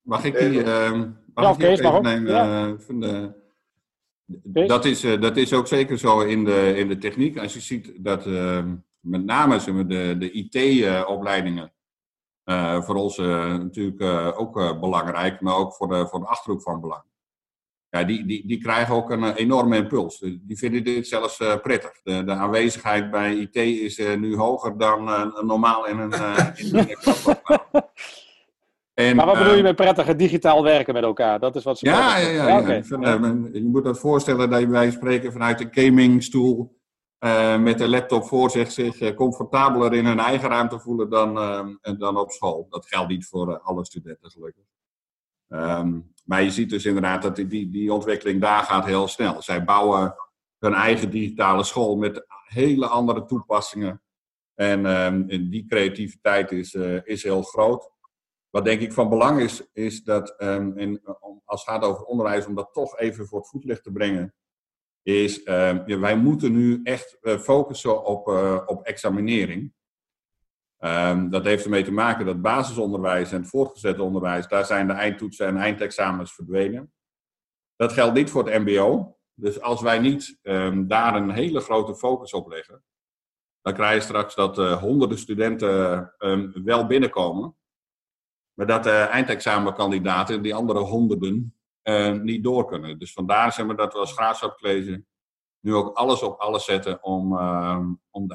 Mag 0.00 0.24
ik 0.24 0.38
die, 0.38 0.50
uh, 0.50 0.90
mag 1.34 1.44
ja, 1.44 1.50
ik 1.50 1.58
die 1.58 1.68
even 1.68 2.02
nemen 2.02 2.32
ja. 2.32 2.76
van 2.78 3.00
de 3.00 3.44
dat 4.66 4.84
is, 4.84 5.04
uh, 5.04 5.20
dat 5.20 5.36
is 5.36 5.52
ook 5.52 5.66
zeker 5.66 5.98
zo 5.98 6.20
in 6.20 6.44
de, 6.44 6.74
in 6.76 6.88
de 6.88 6.98
techniek. 6.98 7.38
Als 7.38 7.54
je 7.54 7.60
ziet 7.60 8.04
dat 8.04 8.26
uh, 8.26 8.64
met 9.00 9.24
name 9.24 9.58
zeg 9.58 9.74
maar, 9.74 9.86
de, 9.86 10.16
de 10.18 10.30
IT-opleidingen 10.30 11.72
uh, 12.44 12.82
voor 12.82 12.94
ons 12.94 13.16
natuurlijk 13.16 14.02
ook 14.38 14.80
belangrijk, 14.80 15.40
maar 15.40 15.56
ook 15.56 15.74
voor 15.74 15.88
de, 15.88 16.06
voor 16.06 16.20
de 16.20 16.26
achterhoek 16.26 16.62
van 16.62 16.80
belang. 16.80 17.02
Ja, 17.98 18.04
die, 18.04 18.26
die, 18.26 18.46
die 18.46 18.58
krijgen 18.58 18.94
ook 18.94 19.10
een 19.10 19.34
enorme 19.34 19.76
impuls. 19.76 20.18
Die 20.18 20.58
vinden 20.58 20.84
dit 20.84 21.06
zelfs 21.06 21.36
prettig. 21.62 22.00
De, 22.02 22.24
de 22.24 22.32
aanwezigheid 22.32 23.10
bij 23.10 23.34
IT 23.34 23.56
is 23.56 23.98
nu 23.98 24.36
hoger 24.36 24.78
dan 24.78 25.04
normaal 25.46 25.86
in 25.86 25.98
een, 25.98 26.12
in 26.56 26.76
een 26.76 26.96
En, 28.94 29.16
maar 29.16 29.26
wat 29.26 29.34
bedoel 29.34 29.50
je 29.50 29.56
ehm, 29.56 29.64
met 29.64 29.76
prettige 29.76 30.16
digitaal 30.16 30.62
werken 30.62 30.94
met 30.94 31.02
elkaar? 31.02 31.40
Dat 31.40 31.56
is 31.56 31.64
wat 31.64 31.78
ze 31.78 31.86
Ja, 31.86 32.16
ja, 32.16 32.28
ja. 32.28 32.46
ja, 33.00 33.20
je 33.52 33.64
moet 33.64 33.84
dat 33.84 33.98
voorstellen 33.98 34.50
dat 34.50 34.68
bij 34.68 34.90
spreken 34.90 35.32
vanuit 35.32 35.60
een 35.60 35.68
gamingstoel 35.70 36.76
met 37.58 37.78
de 37.78 37.88
laptop 37.88 38.26
voor 38.26 38.50
zich 38.50 38.72
zich 38.72 39.14
comfortabeler 39.14 39.94
in 39.94 40.06
hun 40.06 40.18
eigen 40.18 40.48
ruimte 40.48 40.80
voelen 40.80 41.10
dan, 41.10 41.36
uh, 41.36 41.98
dan 41.98 42.16
op 42.16 42.30
school. 42.30 42.66
Dat 42.70 42.86
geldt 42.86 43.08
niet 43.08 43.26
voor 43.26 43.52
eh, 43.52 43.66
alle 43.66 43.84
studenten 43.84 44.30
gelukkig. 44.30 44.64
Um, 45.48 46.14
maar 46.26 46.42
je 46.42 46.50
ziet 46.50 46.70
dus 46.70 46.84
inderdaad 46.84 47.22
dat 47.22 47.36
die, 47.36 47.70
die, 47.70 47.92
ontwikkeling 47.92 48.40
daar 48.40 48.62
gaat 48.62 48.84
heel 48.84 49.08
snel. 49.08 49.42
Zij 49.42 49.64
bouwen 49.64 50.14
hun 50.58 50.74
eigen 50.74 51.10
digitale 51.10 51.64
school 51.64 51.96
met 51.96 52.26
hele 52.44 52.86
andere 52.86 53.24
toepassingen. 53.24 54.02
En, 54.54 54.86
en 54.86 55.50
die 55.50 55.66
creativiteit 55.66 56.52
is, 56.52 56.74
is 57.04 57.22
heel 57.22 57.42
groot. 57.42 57.90
Wat 58.50 58.64
denk 58.64 58.80
ik 58.80 58.92
van 58.92 59.08
belang 59.08 59.40
is, 59.40 59.70
is 59.72 60.02
dat, 60.02 60.42
um, 60.42 60.78
en 60.78 61.00
als 61.44 61.64
het 61.64 61.74
gaat 61.74 61.82
over 61.82 62.04
onderwijs, 62.04 62.46
om 62.46 62.54
dat 62.54 62.72
toch 62.72 62.98
even 62.98 63.26
voor 63.26 63.38
het 63.38 63.48
voetlicht 63.48 63.82
te 63.82 63.92
brengen, 63.92 64.34
is 65.02 65.40
ja, 65.44 65.98
wij 65.98 66.16
moeten 66.16 66.52
nu 66.52 66.80
echt 66.82 67.18
uh, 67.22 67.38
focussen 67.38 68.04
op, 68.04 68.28
uh, 68.28 68.60
op 68.66 68.82
examinering. 68.82 69.72
Um, 70.86 71.30
dat 71.30 71.44
heeft 71.44 71.64
ermee 71.64 71.84
te 71.84 71.92
maken 71.92 72.26
dat 72.26 72.42
basisonderwijs 72.42 73.32
en 73.32 73.40
het 73.40 73.48
voortgezet 73.48 73.98
onderwijs, 73.98 74.48
daar 74.48 74.64
zijn 74.64 74.86
de 74.86 74.92
eindtoetsen 74.92 75.46
en 75.46 75.56
eindexamens 75.56 76.34
verdwenen. 76.34 76.92
Dat 77.76 77.92
geldt 77.92 78.14
niet 78.14 78.30
voor 78.30 78.48
het 78.48 78.64
MBO. 78.64 79.16
Dus 79.34 79.60
als 79.60 79.80
wij 79.80 79.98
niet 79.98 80.38
daar 80.86 81.14
een 81.14 81.30
hele 81.30 81.60
grote 81.60 81.94
focus 81.94 82.32
op 82.32 82.48
leggen, 82.48 82.84
dan 83.60 83.74
krijg 83.74 83.94
je 83.94 84.00
straks 84.00 84.34
dat 84.34 84.58
uh, 84.58 84.82
honderden 84.82 85.18
studenten 85.18 86.14
wel 86.64 86.86
binnenkomen, 86.86 87.56
maar 88.56 88.66
dat 88.66 88.82
de 88.82 88.90
eindexamenkandidaten, 88.90 90.42
die 90.42 90.54
andere 90.54 90.78
honderden, 90.78 91.56
uh, 91.82 92.12
niet 92.12 92.44
door 92.44 92.66
kunnen. 92.66 92.98
Dus 92.98 93.12
vandaar 93.12 93.52
zeg 93.52 93.66
maar, 93.66 93.76
dat 93.76 93.92
we 93.92 93.98
als 93.98 94.12
Graafschap 94.12 94.60
nu 95.60 95.74
ook 95.74 95.96
alles 95.96 96.22
op 96.22 96.40
alles 96.40 96.64
zetten 96.64 97.02
om, 97.02 97.32
uh, 97.32 97.86
om 98.10 98.28
de 98.28 98.34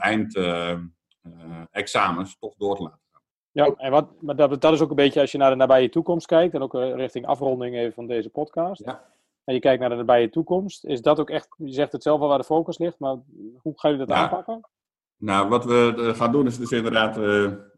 eindexamens 1.22 2.38
toch 2.40 2.56
door 2.58 2.76
te 2.76 2.84
laten 2.84 3.00
gaan. 3.12 3.22
Ja, 3.52 3.74
en 3.78 3.92
wat, 3.92 4.22
maar 4.22 4.36
dat, 4.36 4.62
dat 4.62 4.74
is 4.74 4.82
ook 4.82 4.90
een 4.90 4.96
beetje 4.96 5.22
als 5.22 5.32
je 5.32 5.38
naar 5.38 5.50
de 5.50 5.56
nabije 5.56 5.90
toekomst 5.90 6.28
kijkt 6.28 6.54
en 6.54 6.62
ook 6.62 6.74
richting 6.74 7.26
afronding 7.26 7.76
even 7.76 7.94
van 7.94 8.08
deze 8.08 8.30
podcast. 8.30 8.86
Ja. 8.86 9.10
En 9.44 9.54
je 9.54 9.60
kijkt 9.60 9.80
naar 9.80 9.90
de 9.90 9.96
nabije 9.96 10.30
toekomst, 10.30 10.86
is 10.86 11.02
dat 11.02 11.20
ook 11.20 11.30
echt, 11.30 11.48
je 11.58 11.74
zegt 11.74 11.92
het 11.92 12.04
zelf 12.04 12.22
al 12.22 12.28
waar 12.28 12.38
de 12.38 12.44
focus 12.44 12.78
ligt, 12.78 13.00
maar 13.00 13.18
hoe 13.62 13.74
ga 13.76 13.90
je 13.90 13.98
dat 13.98 14.12
aanpakken? 14.12 14.70
Nou, 15.18 15.50
wat 15.50 15.66
we 15.66 16.12
gaan 16.16 16.32
doen 16.32 16.48
is 16.48 16.58
dus 16.58 16.72
inderdaad 16.72 17.16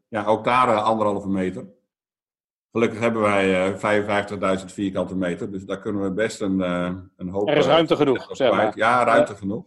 ja, 0.08 0.26
ook 0.26 0.44
daar 0.44 0.82
anderhalve 0.82 1.30
meter. 1.30 1.66
Gelukkig 2.72 3.00
hebben 3.00 3.22
wij 3.22 3.74
uh, 3.84 4.60
55.000 4.60 4.66
vierkante 4.66 5.16
meter, 5.16 5.52
dus 5.52 5.64
daar 5.64 5.80
kunnen 5.80 6.02
we 6.02 6.12
best 6.12 6.42
een, 6.42 6.60
een 7.16 7.30
hoop... 7.30 7.50
Er 7.50 7.58
is 7.58 7.66
ruimte 7.66 7.96
genoeg, 7.96 8.28
zeg 8.32 8.52
maar. 8.52 8.78
Ja, 8.78 9.04
ruimte 9.04 9.36
genoeg. 9.36 9.66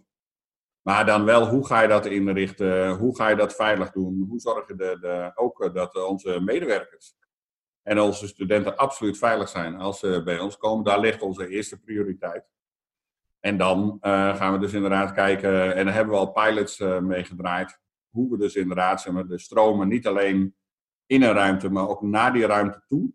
Maar 0.87 1.07
dan 1.07 1.25
wel, 1.25 1.49
hoe 1.49 1.66
ga 1.66 1.81
je 1.81 1.88
dat 1.88 2.07
inrichten? 2.07 2.90
Hoe 2.90 3.16
ga 3.16 3.29
je 3.29 3.37
dat 3.37 3.55
veilig 3.55 3.90
doen? 3.90 4.27
Hoe 4.29 4.40
zorg 4.40 4.68
je 4.68 4.75
de, 4.75 4.99
de, 5.01 5.33
ook 5.35 5.75
dat 5.75 6.07
onze 6.07 6.40
medewerkers 6.40 7.16
en 7.83 8.01
onze 8.01 8.27
studenten 8.27 8.77
absoluut 8.77 9.18
veilig 9.18 9.49
zijn 9.49 9.77
als 9.77 9.99
ze 9.99 10.22
bij 10.25 10.38
ons 10.38 10.57
komen? 10.57 10.85
Daar 10.85 11.01
ligt 11.01 11.22
onze 11.22 11.49
eerste 11.49 11.81
prioriteit. 11.81 12.44
En 13.40 13.57
dan 13.57 13.99
uh, 14.01 14.37
gaan 14.37 14.53
we 14.53 14.59
dus 14.59 14.72
inderdaad 14.72 15.12
kijken, 15.12 15.75
en 15.75 15.85
daar 15.85 15.94
hebben 15.94 16.14
we 16.14 16.20
al 16.20 16.33
pilots 16.33 16.81
uh, 16.81 17.66
hoe 18.09 18.31
we 18.31 18.38
dus 18.38 18.55
inderdaad 18.55 19.07
maar, 19.07 19.27
de 19.27 19.38
stromen 19.38 19.88
niet 19.88 20.07
alleen 20.07 20.57
in 21.07 21.22
een 21.22 21.33
ruimte, 21.33 21.70
maar 21.70 21.88
ook 21.88 22.03
naar 22.03 22.33
die 22.33 22.46
ruimte 22.46 22.85
toe 22.88 23.12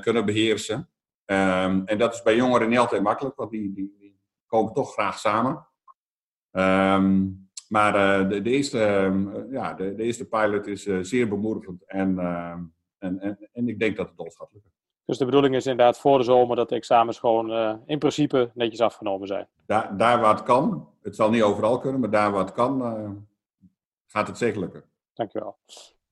kunnen 0.00 0.24
beheersen. 0.24 0.78
Um, 1.26 1.86
en 1.86 1.98
dat 1.98 2.14
is 2.14 2.22
bij 2.22 2.36
jongeren 2.36 2.68
niet 2.68 2.78
altijd 2.78 3.02
makkelijk, 3.02 3.36
want 3.36 3.50
die, 3.50 3.72
die 3.72 4.20
komen 4.46 4.72
toch 4.72 4.92
graag 4.92 5.18
samen. 5.18 5.68
Um, 6.52 7.48
maar 7.68 8.22
uh, 8.22 8.28
de, 8.28 8.42
de, 8.42 8.50
eerste, 8.50 8.78
uh, 8.78 9.52
ja, 9.52 9.74
de, 9.74 9.94
de, 9.94 10.02
eerste 10.02 10.28
pilot 10.28 10.66
is 10.66 10.82
zeer 11.00 11.28
bemoedigend 11.28 11.84
en, 11.86 12.18
en, 12.98 13.20
en, 13.20 13.38
en, 13.52 13.68
ik 13.68 13.78
denk 13.78 13.96
dat 13.96 14.08
het 14.08 14.18
ons 14.18 14.36
gaat 14.36 14.52
lukken. 14.52 14.70
Dus 15.04 15.18
de 15.18 15.24
bedoeling 15.24 15.54
is 15.54 15.66
inderdaad 15.66 15.98
voor 15.98 16.18
de 16.18 16.24
zomer 16.24 16.56
dat 16.56 16.68
de 16.68 16.74
examens 16.74 17.18
gewoon 17.18 17.80
in 17.86 17.98
principe 17.98 18.50
netjes 18.54 18.80
afgenomen 18.80 19.26
zijn? 19.26 19.48
Daar, 19.66 19.96
daar 19.96 20.20
waar 20.20 20.34
het 20.34 20.42
kan. 20.42 20.88
Het 21.02 21.16
zal 21.16 21.30
niet 21.30 21.42
overal 21.42 21.78
kunnen, 21.78 22.00
maar 22.00 22.10
daar 22.10 22.30
waar 22.30 22.44
het 22.44 22.52
kan, 22.52 23.26
gaat 24.06 24.26
het 24.26 24.38
zeker 24.38 24.60
lukken. 24.60 24.84
Dankjewel. 25.14 25.56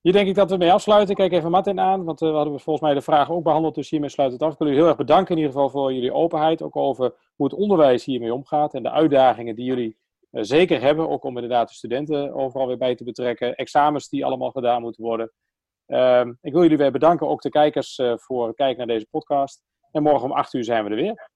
Hier 0.00 0.12
denk 0.12 0.28
ik 0.28 0.34
dat 0.34 0.50
we 0.50 0.56
mee 0.56 0.72
afsluiten. 0.72 1.14
Kijk 1.14 1.32
even 1.32 1.50
Martin 1.50 1.80
aan, 1.80 2.04
want 2.04 2.22
uh, 2.22 2.28
we 2.28 2.34
hadden 2.34 2.60
volgens 2.60 2.84
mij 2.84 2.94
de 2.94 3.02
vraag 3.02 3.30
ook 3.30 3.42
behandeld, 3.42 3.74
dus 3.74 3.90
hiermee 3.90 4.08
sluit 4.08 4.32
het 4.32 4.42
af. 4.42 4.52
Ik 4.52 4.58
wil 4.58 4.66
jullie 4.66 4.82
heel 4.82 4.90
erg 4.90 4.98
bedanken 4.98 5.30
in 5.30 5.36
ieder 5.36 5.52
geval 5.52 5.70
voor 5.70 5.92
jullie 5.92 6.12
openheid, 6.12 6.62
ook 6.62 6.76
over 6.76 7.14
hoe 7.36 7.46
het 7.46 7.54
onderwijs 7.54 8.04
hiermee 8.04 8.34
omgaat 8.34 8.74
en 8.74 8.82
de 8.82 8.90
uitdagingen 8.90 9.54
die 9.54 9.64
jullie 9.64 9.96
zeker 10.44 10.80
hebben. 10.80 11.08
Ook 11.08 11.24
om 11.24 11.34
inderdaad 11.34 11.68
de 11.68 11.74
studenten 11.74 12.34
overal 12.34 12.66
weer 12.66 12.78
bij 12.78 12.94
te 12.94 13.04
betrekken. 13.04 13.54
Examens 13.54 14.08
die 14.08 14.24
allemaal 14.24 14.50
gedaan 14.50 14.82
moeten 14.82 15.04
worden. 15.04 15.32
Ehm, 15.86 16.32
ik 16.40 16.52
wil 16.52 16.62
jullie 16.62 16.76
weer 16.76 16.92
bedanken, 16.92 17.28
ook 17.28 17.42
de 17.42 17.48
kijkers, 17.48 18.00
voor 18.14 18.46
het 18.46 18.56
kijken 18.56 18.78
naar 18.78 18.96
deze 18.96 19.06
podcast. 19.10 19.62
En 19.90 20.02
morgen 20.02 20.24
om 20.24 20.32
8 20.32 20.54
uur 20.54 20.64
zijn 20.64 20.84
we 20.84 20.90
er 20.90 20.96
weer. 20.96 21.30